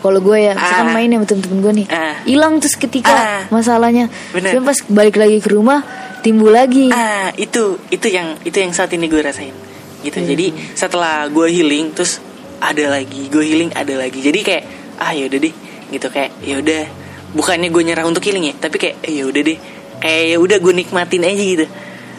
kalau 0.00 0.16
gue 0.18 0.38
ya 0.40 0.52
misalkan 0.54 0.86
Ah. 0.86 0.94
main 0.94 1.08
sama 1.08 1.24
temen-temen 1.24 1.58
gue 1.60 1.72
nih 1.82 1.86
Ah. 1.88 2.16
hilang 2.24 2.58
terus 2.58 2.74
ketika 2.74 3.14
Ah. 3.14 3.42
masalahnya 3.48 4.10
Bener. 4.30 4.58
Pas 4.60 4.78
balik 4.86 5.16
lagi 5.16 5.38
ke 5.38 5.50
rumah 5.50 5.82
timbul 6.20 6.52
lagi 6.52 6.90
ah 6.90 7.32
itu 7.34 7.80
itu 7.88 8.06
yang 8.06 8.36
itu 8.44 8.56
yang 8.58 8.70
saat 8.70 8.92
ini 8.92 9.06
gue 9.06 9.18
rasain 9.18 9.54
gitu 10.00 10.18
Hmm. 10.18 10.28
jadi 10.28 10.46
setelah 10.74 11.24
gue 11.28 11.46
healing 11.48 11.92
terus 11.92 12.18
ada 12.60 12.84
lagi 12.92 13.28
gue 13.32 13.44
healing 13.44 13.72
ada 13.72 13.94
lagi 13.96 14.20
jadi 14.20 14.40
kayak 14.44 14.64
ah 15.00 15.12
yaudah 15.16 15.40
deh 15.40 15.54
gitu 15.90 16.06
kayak 16.12 16.30
yaudah 16.44 16.86
bukannya 17.32 17.72
gue 17.72 17.82
nyerah 17.82 18.04
untuk 18.04 18.22
healing 18.22 18.52
ya 18.52 18.54
tapi 18.56 18.76
kayak 18.76 19.00
eh, 19.02 19.24
yaudah 19.24 19.42
deh 19.42 19.58
kayak 20.00 20.24
ya 20.32 20.36
udah 20.40 20.56
gue 20.60 20.72
nikmatin 20.76 21.24
aja 21.24 21.44
gitu 21.44 21.66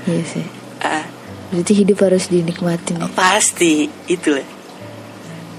iya 0.10 0.24
sih 0.26 0.46
ah 0.82 1.06
berarti 1.52 1.74
hidup 1.84 1.98
harus 2.08 2.32
dinikmatin 2.32 2.96
ya 2.96 3.08
Pasti 3.12 3.92
itu 4.08 4.32
lah. 4.40 4.48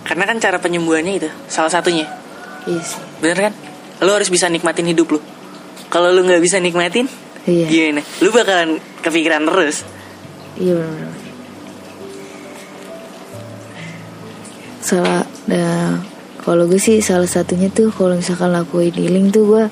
Karena 0.02 0.24
kan 0.26 0.40
cara 0.40 0.58
penyembuhannya 0.58 1.14
itu 1.20 1.28
salah 1.46 1.70
satunya. 1.70 2.08
iya 2.66 2.80
sih 2.82 2.98
Bener 3.20 3.38
kan? 3.38 3.52
Lo 4.02 4.16
harus 4.16 4.32
bisa 4.32 4.48
nikmatin 4.48 4.88
hidup 4.88 5.14
lo. 5.14 5.20
Kalau 5.92 6.10
lo 6.10 6.24
nggak 6.24 6.40
bisa 6.42 6.58
nikmatin, 6.58 7.06
iya 7.44 7.68
gimana? 7.68 8.02
Lo 8.24 8.32
bakalan 8.32 8.80
kepikiran 9.04 9.44
terus. 9.46 9.84
Iya 10.58 10.80
benar. 10.80 11.21
Salah, 14.82 15.22
nah, 15.46 16.02
kalau 16.38 16.66
gue 16.66 16.76
sih 16.76 16.98
salah 16.98 17.30
satunya 17.30 17.70
tuh 17.70 17.94
kalau 17.94 18.18
misalkan 18.18 18.50
lakuin 18.50 18.90
healing 18.90 19.30
tuh 19.30 19.44
gue 19.46 19.64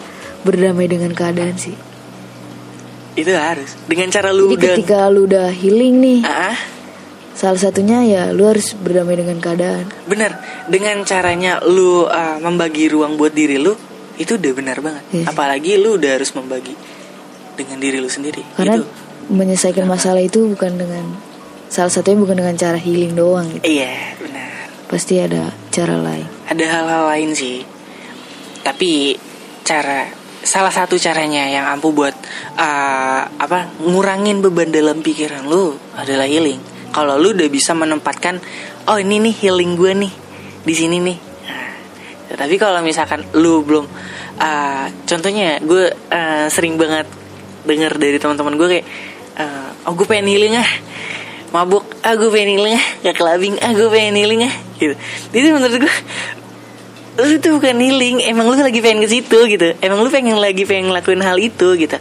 berdamai 0.42 0.86
dengan 0.86 1.10
keadaan 1.10 1.58
sih. 1.58 1.74
Itu 3.12 3.34
harus. 3.34 3.74
Dengan 3.84 4.08
cara 4.08 4.30
lu 4.30 4.54
Jadi 4.54 4.56
udah 4.56 4.74
ketika 4.78 5.00
lu 5.10 5.26
udah 5.26 5.50
healing 5.50 5.98
nih, 5.98 6.20
Ah, 6.22 6.54
salah 7.34 7.58
satunya 7.58 8.06
ya 8.06 8.22
lu 8.30 8.46
harus 8.46 8.72
berdamai 8.72 9.18
dengan 9.18 9.42
keadaan. 9.42 9.90
bener. 10.06 10.38
Dengan 10.70 11.02
caranya 11.02 11.58
lu 11.60 12.06
ah, 12.06 12.38
membagi 12.38 12.86
ruang 12.86 13.18
buat 13.18 13.34
diri 13.34 13.58
lu, 13.58 13.74
itu 14.14 14.38
udah 14.38 14.52
benar 14.54 14.78
banget. 14.78 15.02
Yes. 15.10 15.26
Apalagi 15.26 15.74
lu 15.74 15.98
udah 15.98 16.10
harus 16.16 16.30
membagi 16.32 16.78
dengan 17.58 17.82
diri 17.82 17.98
lu 17.98 18.06
sendiri. 18.06 18.46
Karena 18.54 18.78
Itu. 18.78 18.86
menyelesaikan 19.28 19.84
masalah 19.84 20.22
itu 20.22 20.46
bukan 20.46 20.78
dengan 20.78 21.04
salah 21.66 21.90
satunya 21.90 22.18
bukan 22.18 22.38
dengan 22.38 22.54
cara 22.54 22.78
healing 22.78 23.18
doang 23.18 23.50
gitu. 23.58 23.66
Iya, 23.66 24.14
benar. 24.16 24.48
Pasti 24.90 25.22
ada 25.22 25.54
cara 25.70 25.94
lain. 26.02 26.26
ada 26.50 26.64
hal-hal 26.66 27.02
lain 27.14 27.30
sih. 27.30 27.62
Tapi 28.66 29.14
cara 29.62 30.10
salah 30.42 30.74
satu 30.74 30.98
caranya 30.98 31.46
yang 31.46 31.70
ampuh 31.78 31.94
buat 31.94 32.10
uh, 32.58 33.22
apa 33.22 33.70
ngurangin 33.86 34.42
beban 34.42 34.74
dalam 34.74 34.98
pikiran 34.98 35.46
lu 35.46 35.78
adalah 35.94 36.26
healing. 36.26 36.58
Kalau 36.90 37.14
lu 37.22 37.38
udah 37.38 37.46
bisa 37.46 37.70
menempatkan 37.70 38.42
oh 38.90 38.98
ini 38.98 39.22
nih 39.30 39.34
healing 39.46 39.78
gue 39.78 39.92
nih 39.94 40.12
di 40.66 40.74
sini 40.74 40.98
nih. 40.98 41.18
Nah, 41.46 41.70
tapi 42.34 42.58
kalau 42.58 42.82
misalkan 42.82 43.22
lu 43.38 43.62
belum 43.62 43.86
uh, 44.42 44.86
contohnya 45.06 45.62
gue 45.62 45.86
uh, 46.10 46.50
sering 46.50 46.74
banget 46.74 47.06
dengar 47.62 47.94
dari 47.94 48.18
teman-teman 48.18 48.58
gue 48.58 48.68
kayak 48.74 48.86
uh, 49.38 49.86
oh 49.86 49.94
gue 49.94 50.06
pengen 50.10 50.34
healing 50.34 50.58
ah. 50.58 50.70
Mabuk 51.54 51.86
ah 52.02 52.18
gue 52.18 52.26
pengen 52.26 52.58
healing 52.58 52.74
ah. 52.74 52.86
Gak 53.06 53.14
kelabing 53.22 53.54
ah 53.62 53.70
gue 53.70 53.86
pengen 53.86 54.18
healing 54.18 54.50
ah 54.50 54.69
gitu. 54.80 54.94
Jadi 55.30 55.46
menurut 55.52 55.76
gue 55.76 55.94
lu 57.20 57.36
tuh 57.36 57.60
bukan 57.60 57.76
healing 57.76 58.24
emang 58.24 58.48
lu 58.48 58.56
lagi 58.56 58.80
pengen 58.80 59.04
ke 59.04 59.08
situ 59.12 59.38
gitu. 59.44 59.76
Emang 59.84 60.00
lu 60.00 60.08
pengen 60.08 60.40
lagi 60.40 60.64
pengen 60.64 60.88
ngelakuin 60.88 61.20
hal 61.20 61.36
itu 61.36 61.76
gitu. 61.76 61.98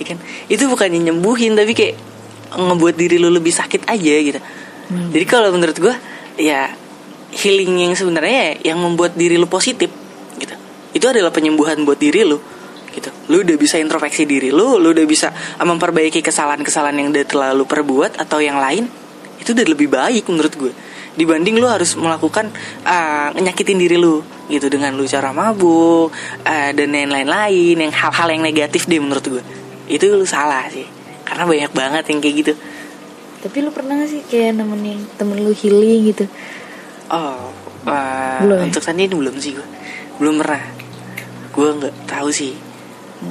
Ya 0.00 0.04
kan? 0.08 0.18
Itu 0.48 0.66
bukannya 0.72 1.12
nyembuhin 1.12 1.52
tapi 1.52 1.76
kayak 1.76 1.94
ngebuat 2.56 2.94
diri 2.96 3.20
lu 3.20 3.28
lebih 3.28 3.52
sakit 3.52 3.84
aja 3.86 4.14
gitu. 4.24 4.40
Jadi 4.92 5.24
kalau 5.28 5.52
menurut 5.52 5.76
gue 5.76 5.94
ya 6.40 6.72
healing 7.32 7.88
yang 7.88 7.92
sebenarnya 7.96 8.60
yang 8.64 8.80
membuat 8.80 9.16
diri 9.16 9.36
lu 9.36 9.48
positif 9.48 9.92
gitu. 10.40 10.54
Itu 10.96 11.06
adalah 11.08 11.32
penyembuhan 11.32 11.84
buat 11.84 12.00
diri 12.00 12.24
lu 12.24 12.40
gitu. 12.92 13.08
Lu 13.32 13.40
udah 13.40 13.56
bisa 13.56 13.80
introspeksi 13.80 14.28
diri 14.28 14.52
lu 14.52 14.80
lu 14.80 14.92
udah 14.92 15.06
bisa 15.08 15.32
memperbaiki 15.60 16.20
kesalahan-kesalahan 16.20 16.96
yang 16.96 17.08
udah 17.12 17.24
telah 17.24 17.50
lu 17.56 17.64
perbuat 17.64 18.20
atau 18.20 18.40
yang 18.40 18.60
lain 18.60 18.88
itu 19.42 19.50
udah 19.58 19.66
lebih 19.66 19.88
baik 19.90 20.30
menurut 20.30 20.54
gue 20.54 20.72
dibanding 21.12 21.60
lu 21.60 21.68
harus 21.68 21.92
melakukan 21.94 22.48
ah, 22.88 23.32
nyakitin 23.36 23.78
diri 23.78 23.96
lu 24.00 24.24
gitu. 24.48 24.68
Dengan 24.72 24.96
lu 24.96 25.04
cara 25.04 25.30
mabuk 25.32 26.12
ah, 26.44 26.70
dan 26.72 26.88
lain-lain 26.92 27.28
lain 27.28 27.76
yang 27.88 27.92
hal-hal 27.92 28.28
yang 28.32 28.42
negatif 28.42 28.88
deh 28.88 29.00
menurut 29.00 29.24
gue 29.24 29.42
itu 29.90 30.04
lu 30.08 30.24
salah 30.24 30.68
sih. 30.72 30.86
Karena 31.22 31.44
banyak 31.48 31.72
banget 31.72 32.04
yang 32.12 32.18
kayak 32.20 32.36
gitu. 32.44 32.52
Tapi 33.42 33.56
lu 33.58 33.74
pernah 33.74 33.98
gak 33.98 34.10
sih 34.10 34.22
kayak 34.22 34.54
nemenin 34.54 35.02
temen 35.18 35.42
lu 35.42 35.50
healing 35.50 36.14
gitu? 36.14 36.26
oh 37.12 37.52
ah, 37.84 38.40
Belum. 38.40 38.70
untuk 38.70 38.80
saat 38.80 38.96
ini 38.96 39.12
belum 39.12 39.36
sih 39.36 39.52
gue 39.58 39.66
belum 40.16 40.40
pernah. 40.40 40.64
Gue 41.52 41.68
nggak 41.76 42.08
tahu 42.08 42.32
sih. 42.32 42.56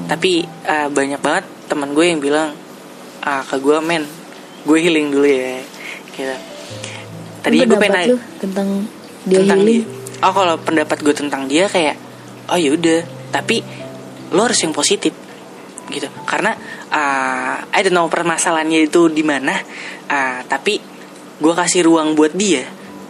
Tapi 0.06 0.46
ah, 0.68 0.88
banyak 0.92 1.18
banget 1.18 1.46
teman 1.66 1.96
gue 1.96 2.06
yang 2.06 2.22
bilang 2.22 2.54
ah, 3.24 3.42
ke 3.42 3.58
gue 3.58 3.78
men. 3.82 4.06
Gue 4.68 4.78
healing 4.84 5.10
dulu 5.10 5.26
ya 5.26 5.66
gitu 6.12 6.51
tadinya 7.42 7.66
gue 7.68 7.80
pengen 7.82 7.98
nanya- 7.98 8.24
tentang 8.40 8.68
dia 9.26 9.38
tentang 9.42 9.60
healing. 9.66 9.84
dia. 9.86 10.22
Oh 10.22 10.34
kalau 10.34 10.56
pendapat 10.62 10.98
gue 11.02 11.16
tentang 11.18 11.50
dia 11.50 11.66
kayak 11.66 11.98
oh 12.54 12.58
yaudah 12.58 13.02
tapi 13.34 13.66
lo 14.32 14.46
harus 14.46 14.62
yang 14.62 14.74
positif 14.74 15.14
gitu. 15.90 16.08
Karena 16.24 16.56
uh, 16.90 17.56
I 17.74 17.80
don't 17.84 17.98
know 17.98 18.08
permasalahannya 18.08 18.88
itu 18.88 19.10
di 19.12 19.26
mana 19.26 19.58
uh, 20.08 20.40
tapi 20.46 20.80
gue 21.42 21.54
kasih 21.58 21.90
ruang 21.90 22.14
buat 22.14 22.38
dia 22.38 22.64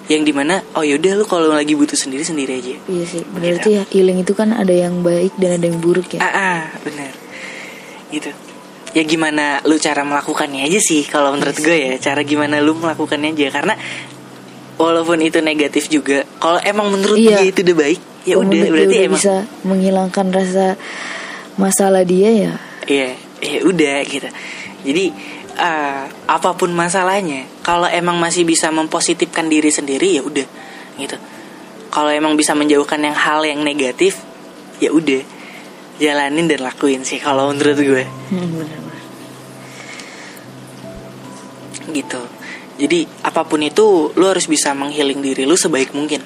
yang 0.10 0.28
di 0.28 0.34
mana 0.36 0.60
oh 0.76 0.84
yaudah 0.84 1.16
lu 1.16 1.24
kalau 1.24 1.52
lagi 1.52 1.76
butuh 1.76 1.96
sendiri 1.96 2.24
sendiri 2.24 2.60
aja. 2.60 2.76
Iya 2.88 3.06
sih, 3.08 3.22
berarti 3.28 3.70
ya 3.80 3.84
healing 3.92 4.24
itu 4.24 4.36
kan 4.36 4.52
ada 4.52 4.72
yang 4.72 5.04
baik 5.04 5.36
dan 5.40 5.60
ada 5.60 5.66
yang 5.68 5.80
buruk 5.80 6.16
ya. 6.16 6.20
ah, 6.20 6.32
ah 6.32 6.62
benar 6.84 7.12
gitu. 8.12 8.32
Ya 8.92 9.08
gimana 9.08 9.64
lu 9.64 9.80
cara 9.80 10.04
melakukannya 10.04 10.68
aja 10.68 10.80
sih 10.84 11.08
kalau 11.08 11.32
menurut 11.32 11.56
gue 11.64 11.78
ya 11.80 11.94
cara 11.96 12.28
gimana 12.28 12.60
lu 12.60 12.76
melakukannya 12.76 13.32
aja. 13.32 13.48
Karena 13.48 13.80
walaupun 14.82 15.22
itu 15.22 15.38
negatif 15.46 15.88
juga 15.88 16.26
kalau 16.42 16.58
emang 16.66 16.90
menurut 16.90 17.18
Iya. 17.22 17.46
dia 17.46 17.54
itu 17.54 17.62
udah 17.62 17.78
baik 17.78 18.02
ya 18.26 18.36
udah 18.38 18.62
berarti 18.70 18.96
dia 18.98 19.06
emang 19.06 19.22
bisa 19.22 19.36
menghilangkan 19.62 20.28
rasa 20.34 20.66
masalah 21.58 22.02
dia 22.02 22.30
ya. 22.34 22.54
iya 22.90 23.10
ya 23.42 23.60
udah 23.66 23.98
gitu. 24.06 24.30
Jadi 24.82 25.06
eh, 25.58 26.04
apa 26.10 26.50
pun 26.58 26.74
masalahnya 26.74 27.46
kalau 27.62 27.86
emang 27.90 28.18
masih 28.18 28.46
bisa 28.46 28.70
mempositifkan 28.74 29.50
diri 29.50 29.70
sendiri 29.70 30.18
ya 30.18 30.22
udah 30.26 30.48
gitu. 30.98 31.18
Kalau 31.92 32.10
emang 32.10 32.40
bisa 32.40 32.56
menjauhkan 32.58 33.02
yang 33.04 33.18
hal 33.18 33.42
yang 33.46 33.62
negatif 33.62 34.22
ya 34.82 34.90
udah 34.90 35.22
jalanin 36.02 36.50
dan 36.50 36.66
lakuin 36.66 37.06
sih 37.06 37.22
kalau 37.22 37.54
menurut 37.54 37.78
gue. 37.78 38.04
Hmm, 38.34 38.66
gitu 41.92 42.22
jadi 42.82 43.06
apa 43.22 43.46
pun 43.46 43.62
itu 43.62 44.10
lu 44.18 44.26
harus 44.26 44.50
bisa 44.50 44.74
menghealing 44.74 45.22
diri 45.22 45.46
lu 45.46 45.54
sebaik 45.54 45.94
mungkin. 45.94 46.18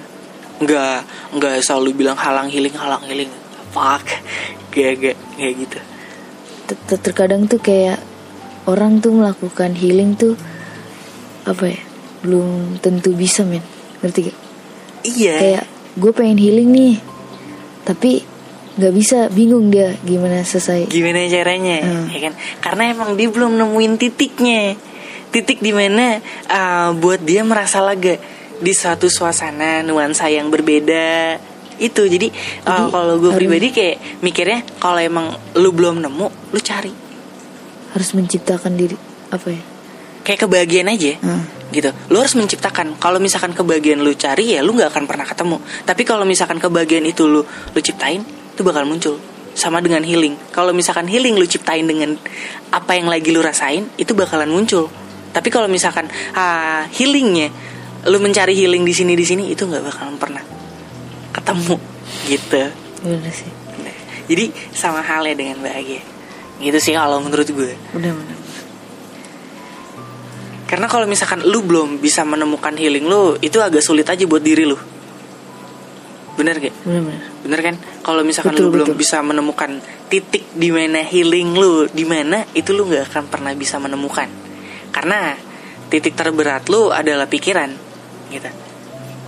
Nggak 0.64 0.98
nggak 1.36 1.56
selalu 1.60 1.92
bilang 1.92 2.16
halang 2.16 2.48
healing 2.48 2.72
halang 2.80 3.04
healing. 3.04 3.32
Fuck. 3.76 4.08
Gak 4.76 5.00
gak 5.00 5.16
kayak 5.40 5.56
gitu. 5.56 5.80
Ter- 6.68 6.84
ter- 6.84 7.00
terkadang 7.00 7.48
tuh 7.48 7.64
kayak 7.64 7.96
orang 8.68 9.00
tuh 9.00 9.16
melakukan 9.16 9.72
healing 9.72 10.20
tuh 10.20 10.36
apa 11.48 11.72
ya 11.72 11.80
belum 12.20 12.80
tentu 12.84 13.16
bisa 13.16 13.48
men. 13.48 13.64
Ngerti 14.04 14.20
gak? 14.28 14.38
Iya. 15.08 15.36
Kayak 15.40 15.64
gue 15.96 16.12
pengen 16.12 16.40
healing 16.44 16.70
nih. 16.76 16.96
Tapi 17.88 18.20
nggak 18.76 18.94
bisa. 19.00 19.32
Bingung 19.32 19.72
dia 19.72 19.96
gimana 20.04 20.44
selesai. 20.44 20.92
Gimana 20.92 21.24
caranya? 21.32 21.80
Hmm. 21.80 22.12
ya 22.12 22.20
kan? 22.28 22.34
Karena 22.60 22.84
emang 22.92 23.16
dia 23.16 23.32
belum 23.32 23.56
nemuin 23.56 23.94
titiknya 23.96 24.76
titik 25.36 25.60
di 25.60 25.76
mana 25.76 26.24
uh, 26.48 26.96
buat 26.96 27.20
dia 27.20 27.44
merasa 27.44 27.84
lega 27.84 28.16
di 28.56 28.72
suatu 28.72 29.12
suasana 29.12 29.84
nuansa 29.84 30.32
yang 30.32 30.48
berbeda. 30.48 31.36
Itu 31.76 32.08
jadi, 32.08 32.32
uh, 32.64 32.88
Jadi, 32.88 32.92
kalau 32.96 33.20
gue 33.20 33.36
pribadi 33.36 33.68
kayak 33.76 34.24
mikirnya 34.24 34.64
kalau 34.80 34.96
emang 34.96 35.36
lu 35.60 35.76
belum 35.76 36.00
nemu 36.00 36.56
lu 36.56 36.60
cari. 36.64 36.96
Harus 37.92 38.16
menciptakan 38.16 38.80
diri 38.80 38.96
apa 39.28 39.48
ya? 39.52 39.60
Kayak 40.24 40.48
kebahagiaan 40.48 40.88
aja 40.88 41.20
Hmm. 41.20 41.44
gitu. 41.76 41.92
Lu 42.08 42.24
harus 42.24 42.32
menciptakan. 42.40 42.96
Kalau 42.96 43.20
misalkan 43.20 43.52
kebahagiaan 43.52 44.00
lu 44.00 44.16
cari 44.16 44.56
ya 44.56 44.64
lu 44.64 44.72
nggak 44.72 44.96
akan 44.96 45.04
pernah 45.04 45.28
ketemu. 45.28 45.60
Tapi 45.84 46.02
kalau 46.08 46.24
misalkan 46.24 46.64
kebahagiaan 46.64 47.04
itu 47.12 47.28
lu 47.28 47.44
lu 47.44 47.80
ciptain 47.84 48.24
itu 48.24 48.62
bakal 48.64 48.88
muncul. 48.88 49.20
Sama 49.56 49.84
dengan 49.84 50.04
healing. 50.04 50.40
Kalau 50.56 50.72
misalkan 50.72 51.12
healing 51.12 51.36
lu 51.36 51.44
ciptain 51.44 51.84
dengan 51.84 52.16
apa 52.72 52.96
yang 52.96 53.12
lagi 53.12 53.36
lu 53.36 53.44
rasain 53.44 53.92
itu 54.00 54.16
bakalan 54.16 54.48
muncul 54.48 54.88
tapi 55.36 55.52
kalau 55.52 55.68
misalkan 55.68 56.08
ah, 56.32 56.88
healingnya 56.96 57.52
lu 58.08 58.24
mencari 58.24 58.56
healing 58.56 58.88
di 58.88 58.94
sini 58.96 59.14
di 59.20 59.26
sini 59.28 59.52
itu 59.52 59.68
nggak 59.68 59.84
bakalan 59.84 60.16
pernah 60.16 60.44
ketemu 61.36 61.76
gitu 62.32 62.64
bener 63.04 63.34
sih 63.36 63.52
jadi 64.32 64.50
sama 64.72 65.04
halnya 65.04 65.36
dengan 65.36 65.60
bahagia 65.60 66.00
gitu 66.64 66.78
sih 66.80 66.96
kalau 66.96 67.20
menurut 67.20 67.46
gue 67.52 67.76
udah 67.94 68.12
bener 68.16 68.38
Karena 70.66 70.90
kalau 70.90 71.06
misalkan 71.06 71.46
lu 71.46 71.62
belum 71.62 72.02
bisa 72.02 72.26
menemukan 72.26 72.74
healing 72.74 73.06
lu, 73.06 73.38
itu 73.38 73.62
agak 73.62 73.86
sulit 73.86 74.10
aja 74.10 74.26
buat 74.26 74.42
diri 74.42 74.66
lu. 74.66 74.74
Bener 76.36 76.58
gak? 76.60 76.74
bener 76.84 77.02
bener 77.06 77.22
Bener 77.46 77.60
kan? 77.62 77.76
Kalau 78.02 78.26
misalkan 78.26 78.58
Betul, 78.58 78.68
lu 78.68 78.74
belum 78.74 78.90
betul. 78.92 79.00
bisa 79.00 79.22
menemukan 79.22 79.72
titik 80.10 80.50
di 80.58 80.74
mana 80.74 81.06
healing 81.06 81.54
lu, 81.54 81.86
di 81.88 82.04
mana 82.04 82.44
itu 82.58 82.74
lu 82.74 82.90
nggak 82.90 83.14
akan 83.14 83.24
pernah 83.30 83.54
bisa 83.54 83.78
menemukan. 83.78 84.28
Karena 84.96 85.36
titik 85.92 86.16
terberat 86.16 86.72
lu 86.72 86.96
adalah 86.96 87.28
pikiran, 87.28 87.68
gitu. 88.32 88.48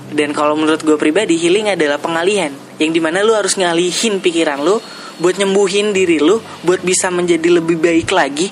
Dan 0.07 0.31
kalau 0.31 0.55
menurut 0.55 0.79
gue 0.79 0.95
pribadi, 0.95 1.35
healing 1.35 1.75
adalah 1.75 1.99
pengalihan, 1.99 2.55
yang 2.79 2.95
di 2.95 3.03
mana 3.03 3.19
lu 3.27 3.35
harus 3.35 3.59
ngalihin 3.59 4.23
pikiran 4.23 4.63
lu, 4.63 4.79
buat 5.19 5.35
nyembuhin 5.35 5.91
diri 5.91 6.23
lu, 6.23 6.39
buat 6.63 6.79
bisa 6.79 7.11
menjadi 7.11 7.59
lebih 7.59 7.75
baik 7.75 8.07
lagi 8.15 8.47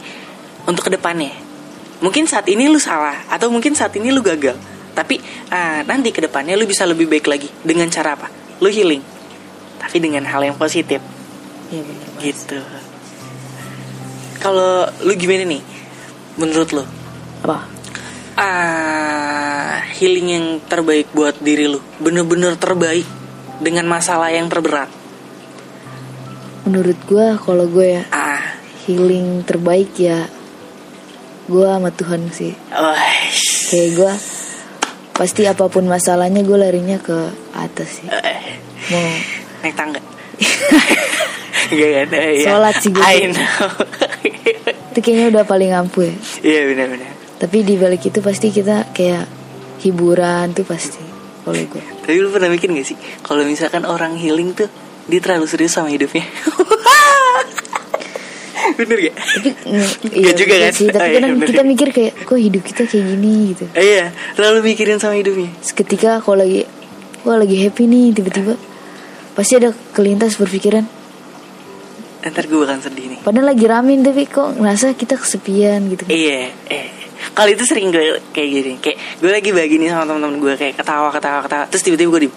untuk 0.67 0.91
ke 0.91 1.00
depannya. 1.00 1.31
Mungkin 2.03 2.27
saat 2.27 2.51
ini 2.51 2.67
lu 2.67 2.75
salah, 2.75 3.24
atau 3.31 3.48
mungkin 3.48 3.72
saat 3.72 3.96
ini 3.96 4.11
lu 4.11 4.20
gagal. 4.20 4.59
Tapi 4.92 5.24
ah, 5.55 5.87
nanti 5.87 6.11
ke 6.11 6.20
depannya 6.20 6.59
lu 6.59 6.68
bisa 6.68 6.83
lebih 6.83 7.07
baik 7.07 7.31
lagi 7.31 7.48
dengan 7.63 7.87
cara 7.87 8.20
apa? 8.20 8.27
Lu 8.59 8.68
healing, 8.68 9.00
tapi 9.79 10.03
dengan 10.03 10.27
hal 10.27 10.44
yang 10.44 10.59
positif 10.59 11.00
iya 11.72 11.81
bener 11.81 12.09
gitu. 12.22 12.59
Kalau 14.42 14.85
lu 15.01 15.13
gimana 15.18 15.44
nih? 15.48 15.61
Menurut 16.35 16.70
lu, 16.75 16.83
apa 17.46 17.58
ah 18.36 19.79
healing 19.96 20.27
yang 20.27 20.46
terbaik 20.68 21.08
buat 21.16 21.40
diri 21.40 21.72
lu, 21.72 21.79
bener-bener 22.03 22.60
terbaik 22.60 23.08
dengan 23.64 23.88
masalah 23.88 24.27
yang 24.27 24.51
terberat. 24.51 24.92
menurut 26.68 27.00
gue 27.08 27.27
kalau 27.40 27.70
gue 27.72 28.01
ya 28.01 28.03
Ah, 28.12 28.60
healing 28.84 29.46
terbaik 29.48 29.96
ya 29.96 30.27
gue 31.46 31.64
sama 31.64 31.94
Tuhan 31.94 32.27
sih 32.34 32.51
wah, 32.74 32.98
kayak 33.72 33.90
gue 33.96 34.14
pasti 35.16 35.48
apa 35.48 35.70
pun 35.72 35.86
masalahnya 35.88 36.42
gue 36.44 36.58
larinya 36.60 36.98
ke 37.00 37.16
atas 37.55 38.01
sih 38.01 38.10
eh, 38.10 38.60
mau 38.92 39.05
naik 39.64 39.75
tangga. 39.77 40.01
Gak? 41.66 42.14
Eh, 42.14 42.29
iya. 42.38 42.46
Sholat 42.46 42.75
sih. 42.77 42.94
I 42.94 43.34
know. 43.34 43.70
itu 44.94 45.00
kayaknya 45.01 45.25
udah 45.34 45.44
paling 45.50 45.74
ampuh 45.74 46.05
ya 46.05 46.16
Iya 46.46 46.62
benar-benar. 46.70 47.14
Tapi 47.35 47.61
di 47.61 47.75
balik 47.75 48.03
itu 48.03 48.19
pasti 48.19 48.48
kita 48.50 48.89
kayak 48.89 49.25
hiburan 49.77 50.51
tuh 50.51 50.63
pasti 50.63 51.03
kalau 51.41 51.55
gue 51.57 51.83
Tapi 52.01 52.17
lu 52.17 52.29
pernah 52.29 52.48
mikir 52.48 52.65
gak 52.67 52.81
sih 52.83 52.98
Kalau 53.21 53.43
misalkan 53.43 53.85
orang 53.85 54.15
healing 54.15 54.51
tuh 54.51 54.65
Dia 55.05 55.19
terlalu 55.19 55.45
serius 55.45 55.71
sama 55.71 55.87
hidupnya? 55.87 56.25
Bener 58.75 58.98
gak? 59.00 59.15
tapi 59.15 59.50
mm, 59.53 59.89
Nggak 60.11 60.35
juga 60.35 60.53
bener 60.55 60.65
kan? 60.65 60.74
sih 60.74 60.87
tapi 60.87 60.98
Oh, 60.98 61.07
iya, 61.07 61.17
kadang 61.21 61.33
kita 61.39 61.61
mikir 61.63 61.87
kayak 61.91 62.13
kok 62.19 62.35
hidup 62.35 62.63
kita 62.63 62.81
kayak 62.83 63.05
gini? 63.07 63.33
gitu. 63.53 63.65
Eh, 63.71 63.83
Iya 63.85 64.05
Terlalu 64.33 64.59
mikirin 64.65 64.98
sama 64.98 65.15
hidupnya. 65.15 65.53
Seketika 65.61 66.17
kalau 66.19 66.41
lagi 66.41 66.65
wah 67.21 67.37
lagi 67.37 67.55
happy 67.57 67.83
nih 67.85 68.05
tiba-tiba 68.11 68.57
pasti 69.31 69.53
ada 69.55 69.69
kelintas 69.93 70.35
berpikiran. 70.35 70.81
Ntar 72.25 72.43
gue 72.43 72.57
bakal 72.57 72.81
sedih 72.81 73.05
nih. 73.07 73.19
Padahal 73.21 73.48
lagi 73.48 73.65
ramin 73.65 74.01
tapi 74.01 74.25
kok 74.25 74.57
ngerasa 74.57 74.98
kita 74.98 75.13
kesepian 75.15 75.85
gitu 75.87 76.09
Iya 76.09 76.50
eh. 76.65 76.85
Kalau 77.33 77.50
itu 77.50 77.64
sering 77.66 77.90
gue 77.90 78.22
kayak 78.35 78.50
gini 78.51 78.74
Kayak 78.77 78.98
gue 79.24 79.31
lagi 79.31 79.50
bagi 79.55 79.75
sama 79.90 80.05
teman-teman 80.05 80.38
gue 80.38 80.53
Kayak 80.59 80.74
ketawa 80.83 81.09
ketawa 81.09 81.40
ketawa. 81.42 81.64
Terus 81.72 81.83
tiba-tiba 81.88 82.09
gue 82.11 82.22
di 82.27 82.29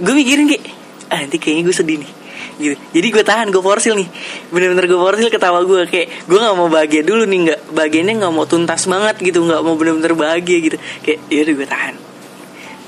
Gue 0.00 0.14
mikirin 0.16 0.46
kayak 0.50 0.64
ah, 1.08 1.18
Nanti 1.24 1.36
kayaknya 1.40 1.62
gue 1.64 1.76
sedih 1.76 1.98
nih. 2.00 2.12
Gitu. 2.60 2.76
Jadi 2.76 3.06
gue 3.08 3.24
tahan 3.24 3.46
gue 3.48 3.62
forsil 3.64 3.96
nih. 3.96 4.08
Bener-bener 4.52 4.84
gue 4.84 5.00
forsil 5.00 5.28
ketawa 5.32 5.64
gue 5.64 5.88
Kayak 5.88 6.28
gue 6.28 6.38
gak 6.38 6.56
mau 6.58 6.68
bahagia 6.68 7.02
dulu 7.06 7.24
nih 7.24 7.38
nggak 7.48 7.60
Bahagianya 7.72 8.26
gak 8.26 8.32
mau 8.36 8.44
tuntas 8.44 8.84
banget 8.84 9.16
gitu 9.22 9.46
Gak 9.48 9.62
mau 9.64 9.78
bener-bener 9.80 10.12
bahagia 10.12 10.58
gitu. 10.60 10.76
Kayak 11.06 11.18
yaudah 11.32 11.54
gue 11.56 11.68
tahan. 11.68 11.94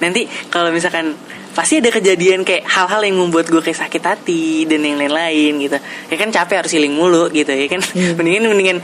Nanti 0.03 0.27
kalau 0.51 0.75
misalkan 0.75 1.15
pasti 1.53 1.85
ada 1.85 1.93
kejadian 1.93 2.49
kayak 2.49 2.65
hal-hal 2.65 3.05
yang 3.05 3.17
membuat 3.21 3.53
gue 3.53 3.61
kayak 3.61 3.79
sakit 3.85 4.03
hati 4.03 4.65
dan 4.65 4.81
yang 4.81 4.97
lain-lain 4.97 5.53
gitu. 5.61 5.79
Ya 6.09 6.17
kan 6.17 6.29
capek 6.33 6.65
harus 6.65 6.73
healing 6.73 6.97
mulu 6.97 7.29
gitu 7.29 7.53
ya 7.53 7.67
kan? 7.69 7.81
Hmm. 7.85 8.13
mendingan 8.19 8.49
mendingan 8.49 8.79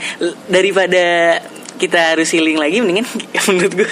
daripada 0.45 1.37
kita 1.81 2.13
harus 2.15 2.29
healing 2.29 2.61
lagi 2.61 2.81
mendingan 2.81 3.09
menurut 3.49 3.73
gue 3.73 3.91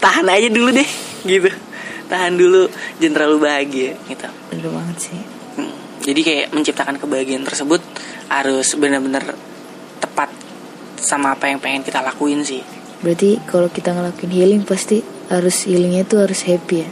tahan 0.00 0.26
aja 0.28 0.48
dulu 0.48 0.72
deh 0.72 0.88
gitu. 1.28 1.50
Tahan 2.08 2.36
dulu 2.36 2.68
jangan 3.00 3.12
terlalu 3.12 3.36
bahagia 3.44 3.92
gitu. 4.08 4.28
Bener 4.52 4.68
banget 4.72 4.98
sih. 4.98 5.20
Hmm. 5.54 5.70
jadi 6.02 6.20
kayak 6.26 6.46
menciptakan 6.50 6.98
kebahagiaan 6.98 7.46
tersebut 7.46 7.78
harus 8.26 8.74
benar-benar 8.74 9.38
tepat 10.02 10.26
sama 10.98 11.38
apa 11.38 11.46
yang 11.46 11.62
pengen 11.62 11.84
kita 11.84 12.00
lakuin 12.00 12.42
sih. 12.42 12.64
Berarti 13.04 13.36
kalau 13.44 13.68
kita 13.68 13.92
ngelakuin 13.92 14.32
healing 14.32 14.62
pasti 14.64 15.04
harus 15.28 15.68
healingnya 15.68 16.08
tuh 16.08 16.24
harus 16.24 16.40
happy 16.42 16.82
ya 16.82 16.88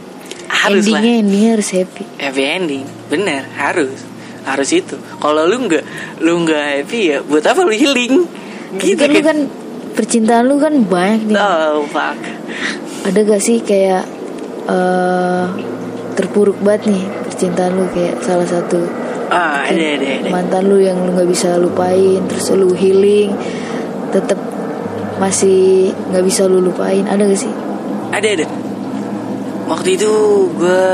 harus 0.49 0.85
lah. 0.89 0.99
Endingnya 0.99 1.19
endingnya 1.23 1.51
harus 1.59 1.69
happy 1.71 2.03
happy 2.19 2.43
ending. 2.43 2.85
Bener 3.07 3.43
harus. 3.55 3.99
Harus 4.43 4.69
itu. 4.75 4.99
Kalau 5.23 5.47
lu 5.47 5.67
nggak 5.67 5.83
lu 6.19 6.43
nggak 6.43 6.63
happy 6.83 6.99
ya 7.15 7.17
buat 7.23 7.43
apa 7.47 7.63
lu 7.63 7.71
healing? 7.71 8.27
Gitu 8.79 8.99
kan 8.99 9.11
lu 9.11 9.21
kan. 9.23 9.37
percintaan 9.93 10.43
lu 10.49 10.59
kan 10.59 10.73
banyak 10.83 11.31
nih. 11.31 11.37
Oh 11.39 11.85
fuck. 11.87 12.17
Ada 13.03 13.19
gak 13.27 13.43
sih 13.43 13.59
kayak 13.61 14.03
eh 14.67 15.45
terpuruk 16.15 16.59
banget 16.59 16.91
nih 16.91 17.03
percintaan 17.27 17.71
lu? 17.75 17.85
Kayak 17.91 18.23
salah 18.23 18.47
satu 18.47 18.79
ah 19.33 19.65
ada 19.65 19.97
ada 19.97 20.07
ada. 20.21 20.29
mantan 20.29 20.69
lu 20.69 20.77
yang 20.77 20.99
lu 21.09 21.17
nggak 21.17 21.25
bisa 21.25 21.57
lupain 21.57 22.21
terus 22.29 22.53
lu 22.53 22.69
healing 22.77 23.33
tetap 24.13 24.37
masih 25.17 25.89
nggak 26.11 26.25
bisa 26.25 26.45
lu 26.45 26.59
lupain. 26.59 27.05
Ada 27.07 27.23
gak 27.25 27.39
sih? 27.39 27.53
Ada 28.13 28.27
ada 28.39 28.45
waktu 29.73 29.97
itu 29.97 30.13
gue 30.53 30.85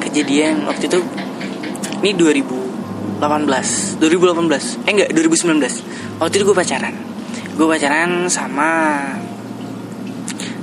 kejadian 0.00 0.64
waktu 0.64 0.88
itu 0.88 1.04
ini 2.00 2.16
2018 2.16 3.20
2018 4.00 4.00
eh 4.88 4.92
enggak 4.96 5.08
2019 5.12 6.24
waktu 6.24 6.34
itu 6.40 6.44
gue 6.48 6.56
pacaran. 6.56 6.94
Gue 7.54 7.66
pacaran 7.68 8.26
sama 8.32 8.96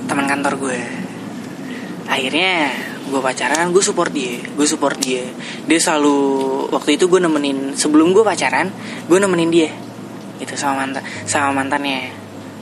teman 0.09 0.25
kantor 0.25 0.57
gue 0.57 0.79
akhirnya 2.09 2.73
gue 3.07 3.21
pacaran 3.21 3.69
gue 3.69 3.83
support 3.85 4.09
dia 4.09 4.41
gue 4.41 4.65
support 4.65 4.97
dia. 4.97 5.21
Dia 5.69 5.77
selalu 5.77 6.17
waktu 6.73 6.97
itu 6.97 7.05
gue 7.05 7.21
nemenin 7.21 7.77
sebelum 7.77 8.09
gue 8.17 8.25
pacaran 8.25 8.73
gue 9.05 9.17
nemenin 9.21 9.49
dia. 9.53 9.69
Gitu 10.41 10.57
sama 10.57 10.81
mantan 10.81 11.05
sama 11.29 11.61
mantannya. 11.61 12.09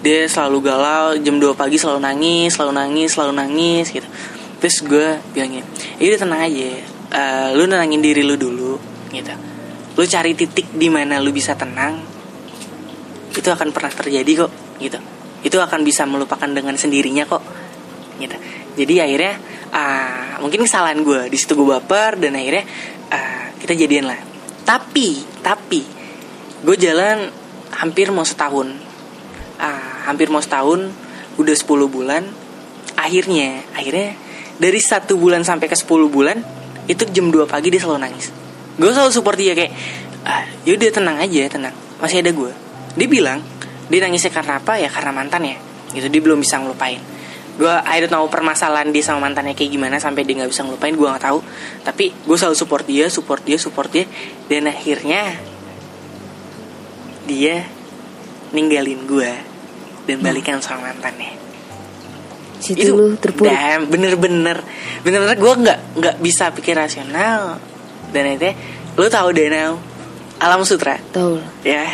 Dia 0.04 0.28
selalu 0.28 0.60
galau 0.60 1.16
jam 1.24 1.40
2 1.40 1.56
pagi 1.56 1.80
selalu 1.80 2.04
nangis 2.04 2.52
selalu 2.52 2.72
nangis 2.76 3.10
selalu 3.16 3.34
nangis 3.36 3.88
gitu 3.96 4.08
terus 4.60 4.84
gue 4.84 5.20
bilangin 5.32 5.64
ya 5.98 6.06
udah 6.12 6.20
tenang 6.20 6.42
aja 6.44 7.00
Eh, 7.10 7.50
lu 7.58 7.66
nenangin 7.66 8.06
diri 8.06 8.22
lu 8.22 8.38
dulu 8.38 8.78
gitu. 9.10 9.34
Lu 9.98 10.04
cari 10.06 10.38
titik 10.38 10.70
di 10.78 10.94
mana 10.94 11.18
lu 11.18 11.34
bisa 11.34 11.58
tenang 11.58 12.06
itu 13.34 13.50
akan 13.50 13.74
pernah 13.74 13.90
terjadi 13.90 14.46
kok 14.46 14.52
gitu. 14.78 15.00
Itu 15.42 15.58
akan 15.58 15.82
bisa 15.82 16.06
melupakan 16.06 16.46
dengan 16.46 16.78
sendirinya 16.78 17.26
kok 17.26 17.42
gitu. 18.22 18.38
Jadi 18.78 18.94
akhirnya 19.02 19.34
ah, 19.74 20.38
mungkin 20.38 20.70
kesalahan 20.70 21.02
gue 21.02 21.34
di 21.34 21.38
situ 21.42 21.58
gue 21.58 21.66
baper 21.66 22.22
dan 22.22 22.38
akhirnya 22.38 22.70
ah, 23.10 23.58
kita 23.58 23.74
jadian 23.74 24.06
lah. 24.06 24.22
Tapi 24.62 25.42
tapi 25.42 25.82
gue 26.62 26.78
jalan 26.78 27.26
hampir 27.74 28.14
mau 28.14 28.22
setahun. 28.22 28.70
Ah, 29.58 30.06
hampir 30.06 30.30
mau 30.30 30.46
setahun 30.46 30.94
udah 31.42 31.56
10 31.58 31.90
bulan 31.90 32.22
akhirnya 32.94 33.66
akhirnya 33.74 34.29
dari 34.60 34.78
satu 34.84 35.16
bulan 35.16 35.42
sampai 35.48 35.72
ke 35.72 35.76
10 35.80 35.88
bulan 36.12 36.38
itu 36.86 37.08
jam 37.10 37.32
2 37.32 37.48
pagi 37.48 37.72
dia 37.72 37.80
selalu 37.80 38.00
nangis. 38.04 38.30
Gue 38.76 38.92
selalu 38.92 39.12
support 39.16 39.40
dia 39.40 39.56
kayak 39.56 39.72
ah, 40.28 40.44
yaudah 40.68 40.92
tenang 40.92 41.18
aja 41.18 41.48
tenang. 41.48 41.76
Masih 42.04 42.20
ada 42.20 42.36
gue 42.36 42.52
dia 43.00 43.08
bilang 43.08 43.40
dia 43.88 44.00
nangisnya 44.04 44.30
karena 44.30 44.60
apa 44.60 44.78
ya? 44.78 44.92
Karena 44.92 45.16
mantan 45.16 45.48
ya? 45.48 45.58
Gitu 45.96 46.12
dia 46.12 46.22
belum 46.22 46.44
bisa 46.44 46.60
ngelupain. 46.60 47.00
Gue 47.56 47.72
I 47.72 48.04
don't 48.04 48.28
permasalahan 48.28 48.92
dia 48.92 49.04
sama 49.04 49.32
mantannya 49.32 49.56
kayak 49.56 49.72
gimana 49.72 49.96
sampai 50.00 50.28
dia 50.28 50.44
nggak 50.44 50.52
bisa 50.52 50.68
ngelupain 50.68 50.94
gue 50.94 51.08
nggak 51.08 51.24
tahu. 51.24 51.40
Tapi 51.88 52.12
gue 52.28 52.38
selalu 52.38 52.56
support 52.60 52.84
dia 52.84 53.08
support 53.08 53.42
dia 53.48 53.58
support 53.58 53.90
dia. 53.90 54.06
Dan 54.52 54.68
akhirnya 54.68 55.40
dia 57.30 57.64
ninggalin 58.52 59.06
gue 59.06 59.32
dan 60.10 60.18
balikan 60.26 60.58
sama 60.58 60.90
mantannya 60.90 61.49
Situ 62.60 62.92
lu 62.92 63.16
terpuruk. 63.16 63.48
damn, 63.50 63.88
bener-bener. 63.88 64.60
Bener-bener 65.02 65.40
gue 65.40 65.54
nggak 65.64 65.80
nggak 65.96 66.16
bisa 66.20 66.52
pikir 66.52 66.76
rasional. 66.76 67.58
Dan 68.12 68.36
itu 68.36 68.52
lu 69.00 69.08
tahu 69.08 69.32
danau 69.32 69.80
alam 70.40 70.64
sutra? 70.64 71.00
Tahu. 71.12 71.40
Ya. 71.64 71.88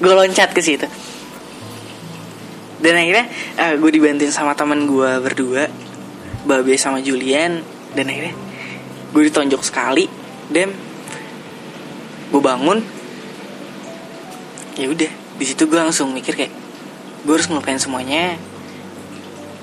Gue 0.00 0.12
loncat 0.12 0.52
ke 0.52 0.60
situ. 0.60 0.88
Dan 2.78 2.94
akhirnya 2.94 3.26
gue 3.76 3.90
dibantuin 3.90 4.30
sama 4.30 4.54
teman 4.54 4.86
gue 4.86 5.10
berdua 5.20 5.68
Babe 6.48 6.76
sama 6.76 7.00
Julian. 7.04 7.64
Dan 7.92 8.08
akhirnya 8.08 8.36
gue 9.12 9.22
ditonjok 9.28 9.62
sekali. 9.64 10.08
Dem 10.48 10.72
gue 12.28 12.42
bangun. 12.44 12.80
Ya 14.76 14.86
udah 14.88 15.10
di 15.38 15.44
situ 15.46 15.64
gue 15.64 15.78
langsung 15.78 16.12
mikir 16.12 16.34
kayak 16.34 16.52
gue 17.22 17.32
harus 17.34 17.46
ngelupain 17.50 17.78
semuanya 17.78 18.38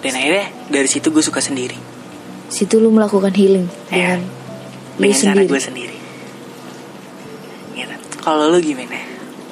dan 0.05 0.13
akhirnya 0.13 0.45
dari 0.69 0.87
situ 0.87 1.09
gue 1.09 1.23
suka 1.25 1.41
sendiri 1.41 1.77
Situ 2.45 2.77
lu 2.77 2.93
melakukan 2.93 3.33
healing 3.33 3.65
ya 3.89 4.21
dengan 4.21 4.21
dengan 5.01 5.17
cara 5.17 5.33
sendiri. 5.33 5.49
gue 5.49 5.61
sendiri 5.61 5.97
gitu. 7.73 7.95
kalau 8.21 8.53
lu 8.53 8.61
gimana 8.61 9.01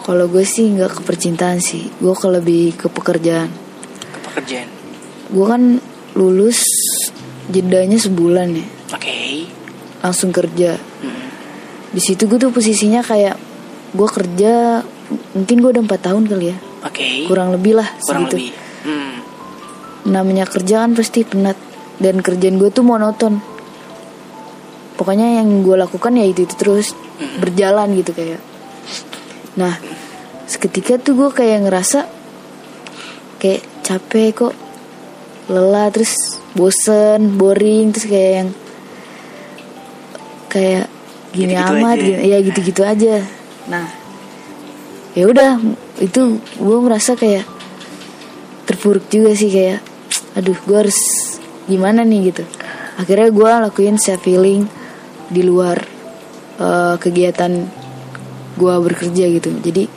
Kalau 0.03 0.27
gue 0.27 0.43
sih 0.43 0.67
nggak 0.67 0.99
ke 0.99 1.01
percintaan 1.07 1.63
sih, 1.63 1.87
gue 2.03 2.11
ke 2.11 2.27
lebih 2.27 2.75
ke 2.75 2.91
pekerjaan. 2.91 3.47
ke 4.11 4.19
pekerjaan 4.19 4.67
Gue 5.31 5.45
kan 5.47 5.79
lulus 6.13 6.59
jedanya 7.47 7.95
sebulan 7.95 8.51
ya, 8.51 8.67
oke 8.93 9.17
langsung 10.03 10.35
kerja. 10.35 10.75
Hmm. 10.75 11.27
Di 11.95 12.01
situ 12.03 12.27
gue 12.27 12.35
tuh 12.35 12.51
posisinya 12.51 12.99
kayak 12.99 13.39
gue 13.95 14.09
kerja 14.11 14.83
mungkin 15.33 15.55
gue 15.63 15.69
udah 15.71 15.83
empat 15.87 16.01
tahun 16.11 16.27
kali 16.27 16.51
ya, 16.51 16.57
oke 16.83 17.07
kurang 17.31 17.55
lebih 17.55 17.79
lah 17.79 17.87
kurang 18.03 18.27
segitu. 18.27 18.35
lebih 18.35 18.49
hmm. 18.83 19.12
Namanya 20.03 20.43
kerja 20.43 20.83
kan 20.83 20.91
pasti 20.95 21.23
penat 21.23 21.55
dan 21.99 22.19
kerjaan 22.19 22.59
gue 22.59 22.69
tuh 22.73 22.83
monoton. 22.83 23.39
Pokoknya 24.99 25.41
yang 25.41 25.63
gue 25.63 25.75
lakukan 25.79 26.13
ya 26.15 26.25
itu 26.27 26.45
itu 26.45 26.55
terus 26.59 26.91
berjalan 27.39 27.95
gitu 27.97 28.11
kayak. 28.13 28.41
Nah, 29.57 29.77
seketika 30.45 30.99
tuh 30.99 31.17
gue 31.17 31.29
kayak 31.31 31.65
ngerasa 31.65 32.05
kayak 33.39 33.61
capek 33.83 34.29
kok, 34.31 34.55
lelah 35.51 35.91
terus 35.91 36.39
bosen, 36.55 37.35
boring 37.35 37.91
terus 37.91 38.07
kayak 38.07 38.31
yang 38.39 38.49
kayak 40.47 40.85
gini 41.33 41.57
Gitu-gitu 41.57 41.73
amat, 41.81 41.97
aja. 41.97 42.05
gini, 42.05 42.21
ya 42.29 42.37
gitu-gitu 42.45 42.81
aja. 42.85 43.15
Nah, 43.67 43.87
ya 45.17 45.25
udah 45.25 45.51
itu 45.99 46.37
gue 46.39 46.77
merasa 46.79 47.17
kayak 47.17 47.45
terpuruk 48.69 49.09
juga 49.09 49.33
sih 49.33 49.49
kayak, 49.49 49.81
aduh 50.33 50.57
gue 50.65 50.77
harus 50.77 50.99
gimana 51.69 52.01
nih 52.03 52.33
gitu. 52.33 52.43
Akhirnya 52.99 53.29
gue 53.33 53.49
lakuin 53.69 53.97
self 53.97 54.25
healing 54.25 54.67
di 55.29 55.41
luar 55.41 55.81
eh, 56.59 56.95
kegiatan 56.97 57.51
gue 58.53 58.73
bekerja 58.85 59.25
gitu. 59.33 59.49
Jadi 59.61 59.89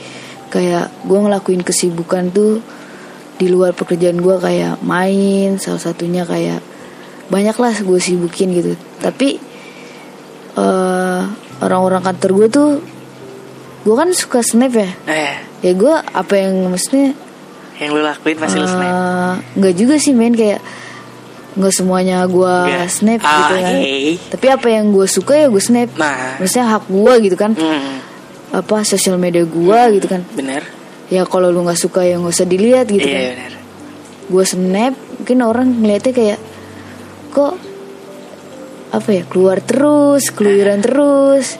kayak 0.48 1.04
gue 1.04 1.18
ngelakuin 1.18 1.60
kesibukan 1.60 2.32
tuh 2.32 2.62
di 3.36 3.52
luar 3.52 3.76
pekerjaan 3.76 4.16
gue 4.16 4.36
kayak 4.40 4.80
main 4.80 5.60
salah 5.60 5.82
satunya 5.82 6.24
kayak 6.24 6.64
banyak 7.28 7.56
lah 7.58 7.74
gue 7.76 8.00
sibukin 8.00 8.52
gitu. 8.56 8.72
Tapi 9.00 9.36
eh, 10.56 11.22
orang-orang 11.60 12.02
kantor 12.04 12.30
gue 12.32 12.48
tuh 12.48 12.70
gue 13.86 13.94
kan 13.94 14.10
suka 14.12 14.40
snap 14.40 14.72
ya. 14.72 14.90
Eh. 15.06 15.34
Ya 15.64 15.72
gue 15.72 15.94
apa 15.94 16.34
yang 16.36 16.68
maksudnya 16.72 17.16
yang 17.76 17.90
lu 17.92 18.00
lakuin 18.00 18.36
pasti 18.36 18.56
lu 18.56 18.64
snap? 18.64 18.84
eh, 18.84 19.32
nggak 19.54 19.74
juga 19.74 19.94
sih 19.96 20.12
men. 20.12 20.32
Kayak 20.32 20.60
nggak 21.56 21.72
semuanya 21.72 22.20
gue 22.24 22.56
snap 22.86 23.20
Ah, 23.20 23.48
gitu 23.48 23.54
kan. 23.56 23.74
hey. 23.80 24.20
tapi 24.28 24.46
apa 24.46 24.68
yang 24.68 24.92
gue 24.92 25.06
suka 25.06 25.32
ya 25.34 25.46
gue 25.48 25.60
snap. 25.60 25.88
Nah. 25.96 26.36
Maksudnya 26.36 26.66
hak 26.70 26.84
gue 26.86 27.12
gitu 27.24 27.36
kan. 27.36 27.52
Hmm, 27.52 28.00
apa 28.52 28.84
sosial 28.84 29.16
media 29.16 29.42
gua 29.42 29.88
gitu 29.88 30.04
kan. 30.06 30.20
Bener. 30.32 30.64
Ya 31.08 31.24
kalau 31.24 31.48
lu 31.48 31.62
nggak 31.62 31.76
suka 31.76 32.02
ya 32.02 32.16
nggak 32.16 32.32
usah 32.32 32.44
dilihat 32.44 32.86
gitu 32.86 33.02
iya 33.02 33.16
kan. 33.16 33.24
bener. 33.36 33.52
Gue 34.26 34.44
snap 34.44 34.92
mungkin 35.16 35.38
orang 35.40 35.68
ngeliatnya 35.80 36.12
kayak 36.12 36.38
kok 37.30 37.54
apa 38.88 39.08
ya 39.12 39.22
keluar 39.24 39.60
terus 39.60 40.28
keluyuran 40.30 40.80
terus. 40.80 41.56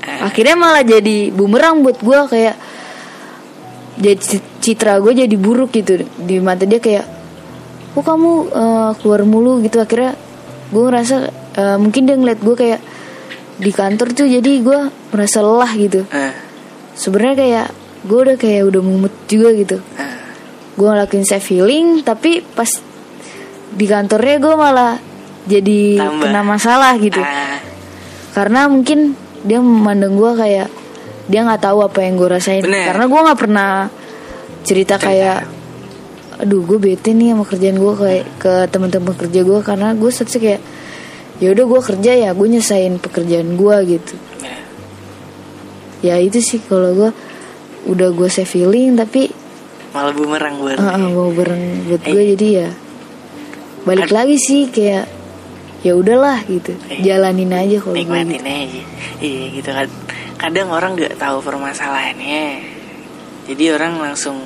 Ah. 0.00 0.28
akhirnya 0.28 0.56
malah 0.56 0.80
jadi 0.80 1.28
bumerang 1.28 1.84
buat 1.84 2.00
gua 2.00 2.24
kayak 2.24 2.56
jadi 4.00 4.16
ci- 4.16 4.42
citra 4.58 4.96
gue 4.98 5.12
jadi 5.12 5.36
buruk 5.36 5.70
gitu. 5.70 6.02
Di 6.16 6.40
mata 6.40 6.64
dia 6.64 6.80
kayak 6.80 7.04
kok 7.92 8.02
kamu 8.02 8.32
eh, 8.48 8.90
keluar 8.98 9.22
mulu? 9.28 9.60
Gitu. 9.60 9.76
Akhirnya 9.76 10.16
gue 10.72 10.82
ngerasa 10.82 11.16
eh, 11.54 11.76
mungkin 11.76 12.08
dia 12.08 12.16
ngeliat 12.16 12.40
gue 12.40 12.56
kayak 12.56 12.80
di 13.60 13.70
kantor 13.70 14.16
tuh 14.16 14.24
jadi 14.24 14.52
gue 14.64 14.78
merasa 15.12 15.44
lelah 15.44 15.72
gitu. 15.76 16.00
Eh, 16.08 16.32
sebenarnya 16.96 17.36
kayak 17.36 17.66
gue 18.08 18.18
udah 18.18 18.36
kayak 18.40 18.62
udah 18.66 18.80
mumet 18.80 19.14
juga 19.28 19.52
gitu. 19.52 19.76
Gue 20.74 20.88
ngelakuin 20.88 21.28
self 21.28 21.44
healing 21.52 22.00
tapi 22.00 22.40
pas 22.40 22.68
di 23.70 23.84
kantornya 23.84 24.40
gue 24.40 24.54
malah 24.56 24.96
jadi 25.44 26.00
Tambah. 26.00 26.24
kena 26.24 26.40
masalah 26.40 26.92
gitu. 26.96 27.20
Karena 28.32 28.64
mungkin 28.70 29.12
dia 29.44 29.60
memandang 29.60 30.16
gue 30.16 30.32
kayak 30.36 30.68
dia 31.26 31.40
nggak 31.42 31.60
tahu 31.60 31.78
apa 31.82 31.98
yang 32.00 32.14
gue 32.16 32.28
rasain 32.28 32.62
Bener. 32.62 32.88
karena 32.88 33.04
gue 33.06 33.20
nggak 33.20 33.40
pernah 33.40 33.70
cerita 34.62 34.94
kayak 34.96 35.38
aduh 36.40 36.64
gue 36.64 36.78
bete 36.78 37.12
nih 37.12 37.36
sama 37.36 37.44
kerjaan 37.44 37.76
gue 37.76 37.94
kayak 37.94 38.24
ke 38.38 38.52
teman-teman 38.68 39.12
kerja 39.12 39.40
gue 39.42 39.58
karena 39.60 39.92
gue 39.92 40.08
statusnya 40.08 40.40
kayak 40.40 40.60
ya 41.36 41.48
udah 41.52 41.64
gue 41.66 41.80
kerja 41.84 42.12
ya 42.14 42.30
gue 42.32 42.46
nyesain 42.48 42.96
pekerjaan 42.96 43.56
gue 43.56 43.76
gitu 43.90 44.14
bener. 44.36 44.60
ya 46.00 46.16
itu 46.16 46.40
sih 46.40 46.60
kalau 46.60 46.96
gue 46.96 47.10
udah 47.88 48.08
gue 48.12 48.28
self 48.28 48.52
healing 48.52 48.96
tapi 48.96 49.28
malah 49.90 50.12
bumerang 50.12 50.54
buat 50.60 50.76
ah, 50.78 50.96
mau 50.96 51.28
bareng 51.28 51.88
buat 51.88 52.02
gue 52.04 52.22
Eh. 52.22 52.28
jadi 52.36 52.46
ya 52.64 52.68
balik 53.82 54.12
lagi 54.12 54.36
sih 54.36 54.68
kayak 54.68 55.08
ya 55.80 55.96
udahlah 55.96 56.40
gitu 56.44 56.76
Eh. 56.88 57.00
jalanin 57.00 57.52
aja 57.52 57.80
kalau 57.80 57.96
nikmatin 57.96 58.36
gitu. 58.36 58.44
aja 58.44 58.82
iya 59.20 59.44
gitu 59.50 59.70
kan 59.72 59.88
kadang 60.40 60.72
orang 60.72 60.96
nggak 60.96 61.20
tahu 61.20 61.44
permasalahannya. 61.44 62.64
Jadi 63.44 63.64
orang 63.76 64.00
langsung 64.00 64.40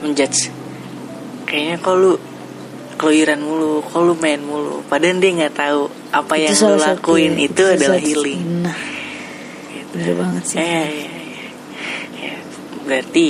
menjudge. 0.00 0.48
Kayaknya 1.44 1.76
kok 1.84 1.94
lu 2.00 2.12
keluyuran 2.96 3.40
mulu 3.44 3.84
kok 3.84 4.00
lu 4.00 4.16
main 4.16 4.40
mulu. 4.40 4.80
Padahal 4.88 5.20
dia 5.20 5.30
nggak 5.36 5.54
tahu 5.54 5.92
apa 6.16 6.34
yang 6.40 6.56
lu 6.56 6.80
satu- 6.80 6.80
lakuin 6.80 7.36
itu 7.36 7.60
salah 7.60 7.76
adalah 7.76 8.00
healing. 8.00 8.42
Nah 8.64 8.78
bener 9.92 10.12
banget 10.16 10.42
sih. 10.48 10.56
Eh, 10.60 10.64
iya. 10.64 11.08
Ya, 12.16 12.34
berarti 12.88 13.28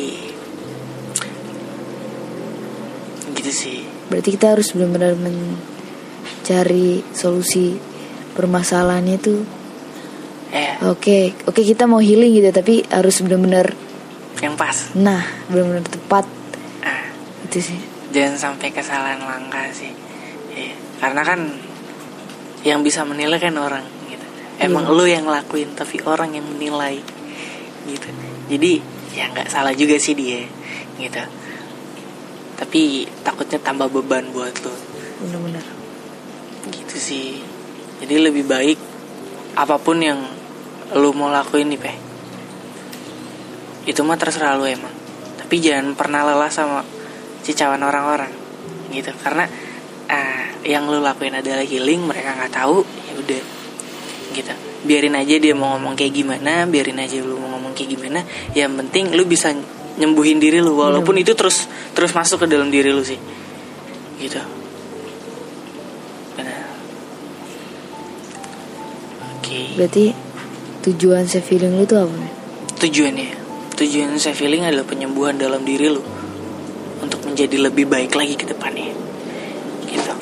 gitu 3.35 3.51
sih. 3.51 3.79
Berarti 4.09 4.29
kita 4.35 4.57
harus 4.57 4.73
benar-benar 4.73 5.15
mencari 5.19 7.03
solusi 7.13 7.77
permasalahannya 8.35 9.17
tuh 9.21 9.58
eh 10.49 10.81
oke 10.89 11.45
oke 11.45 11.61
kita 11.61 11.85
mau 11.85 12.01
healing 12.01 12.41
gitu 12.41 12.49
tapi 12.53 12.81
harus 12.89 13.21
benar-benar 13.21 13.77
yang 14.39 14.55
pas. 14.55 14.95
Nah 14.95 15.23
benar-benar 15.51 15.85
tepat. 15.85 16.25
Ah. 16.81 17.11
Itu 17.45 17.59
sih. 17.61 17.81
Jangan 18.15 18.37
sampai 18.39 18.73
kesalahan 18.73 19.21
langka 19.21 19.69
sih. 19.75 19.93
Iya. 20.55 20.75
karena 20.99 21.23
kan 21.23 21.41
yang 22.67 22.83
bisa 22.83 23.07
menilai 23.07 23.39
kan 23.39 23.55
orang 23.55 23.85
gitu. 24.11 24.27
Emang 24.59 24.91
Iya. 24.91 24.95
lu 24.97 25.05
yang 25.07 25.25
ngelakuin 25.29 25.71
tapi 25.79 26.03
orang 26.03 26.35
yang 26.35 26.47
menilai 26.47 26.99
gitu. 27.87 28.09
Jadi 28.51 28.83
ya 29.15 29.31
nggak 29.31 29.49
salah 29.53 29.75
juga 29.77 30.01
sih 30.01 30.17
dia 30.19 30.43
gitu. 30.99 31.23
Tapi 32.59 33.07
takutnya 33.23 33.63
tambah 33.63 33.87
beban 33.87 34.35
buat 34.35 34.55
lu. 34.67 34.75
Benar-benar. 35.23 35.67
Gitu 36.75 36.97
sih. 36.99 37.39
Jadi 38.03 38.15
lebih 38.19 38.43
baik 38.47 38.79
apa 39.55 39.79
pun 39.79 39.99
yang 40.03 40.19
lu 40.97 41.13
mau 41.13 41.29
lakuin 41.29 41.69
nih 41.69 41.81
peh 41.81 41.97
itu 43.89 44.05
mah 44.05 44.21
terserah 44.21 44.61
lu 44.61 44.69
emang. 44.69 44.93
Tapi 45.41 45.65
jangan 45.65 45.97
pernah 45.97 46.21
lelah 46.29 46.53
sama 46.53 46.85
cicauan 47.41 47.81
orang-orang 47.81 48.29
gitu. 48.93 49.09
Karena 49.17 49.49
ah, 50.13 50.53
yang 50.61 50.85
lu 50.93 51.01
lakuin 51.01 51.41
adalah 51.41 51.65
healing 51.65 52.05
mereka 52.05 52.37
nggak 52.37 52.53
tahu 52.53 52.85
ya 52.85 53.13
udah 53.17 53.43
gitu. 54.37 54.53
Biarin 54.85 55.17
aja 55.17 55.41
dia 55.41 55.57
mau 55.57 55.75
ngomong 55.75 55.97
kayak 55.97 56.13
gimana 56.15 56.69
biarin 56.69 57.01
aja 57.01 57.17
lu 57.25 57.41
mau 57.41 57.57
ngomong 57.57 57.73
kayak 57.73 57.97
gimana. 57.97 58.21
Yang 58.53 58.73
penting 58.85 59.05
lu 59.17 59.25
bisa 59.25 59.57
nyembuhin 59.97 60.37
diri 60.37 60.61
lu 60.61 60.77
walaupun 60.77 61.17
itu 61.17 61.33
terus 61.33 61.65
terus 61.97 62.13
masuk 62.13 62.45
ke 62.45 62.47
dalam 62.47 62.69
diri 62.69 62.93
lu 62.93 63.01
sih 63.01 63.17
gitu. 64.21 64.39
Benar. 66.37 66.69
Oke. 69.41 69.61
Berarti 69.81 70.28
tujuan 70.89 71.29
saya 71.29 71.45
feeling 71.45 71.77
lu 71.77 71.85
tuh 71.85 72.09
apa 72.09 72.17
nih 72.17 72.33
tujuannya 72.81 73.29
tujuan 73.77 74.17
saya 74.17 74.33
feeling 74.33 74.65
adalah 74.65 74.89
penyembuhan 74.89 75.37
dalam 75.37 75.61
diri 75.61 75.93
lu 75.93 76.01
untuk 77.05 77.21
menjadi 77.29 77.61
lebih 77.61 77.85
baik 77.85 78.17
lagi 78.17 78.41
ke 78.41 78.49
depannya 78.49 78.89
gitu 79.85 80.17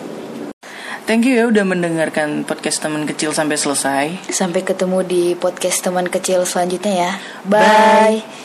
Thank 1.06 1.30
you 1.30 1.38
ya 1.38 1.46
udah 1.46 1.62
mendengarkan 1.62 2.42
podcast 2.42 2.82
teman 2.82 3.06
kecil 3.06 3.30
sampai 3.30 3.54
selesai. 3.54 4.26
sampai 4.26 4.66
ketemu 4.66 5.06
di 5.06 5.22
podcast 5.38 5.86
teman 5.86 6.10
kecil 6.10 6.42
selanjutnya 6.42 6.94
ya 6.98 7.12
Bye. 7.46 7.62
bye. 7.62 8.18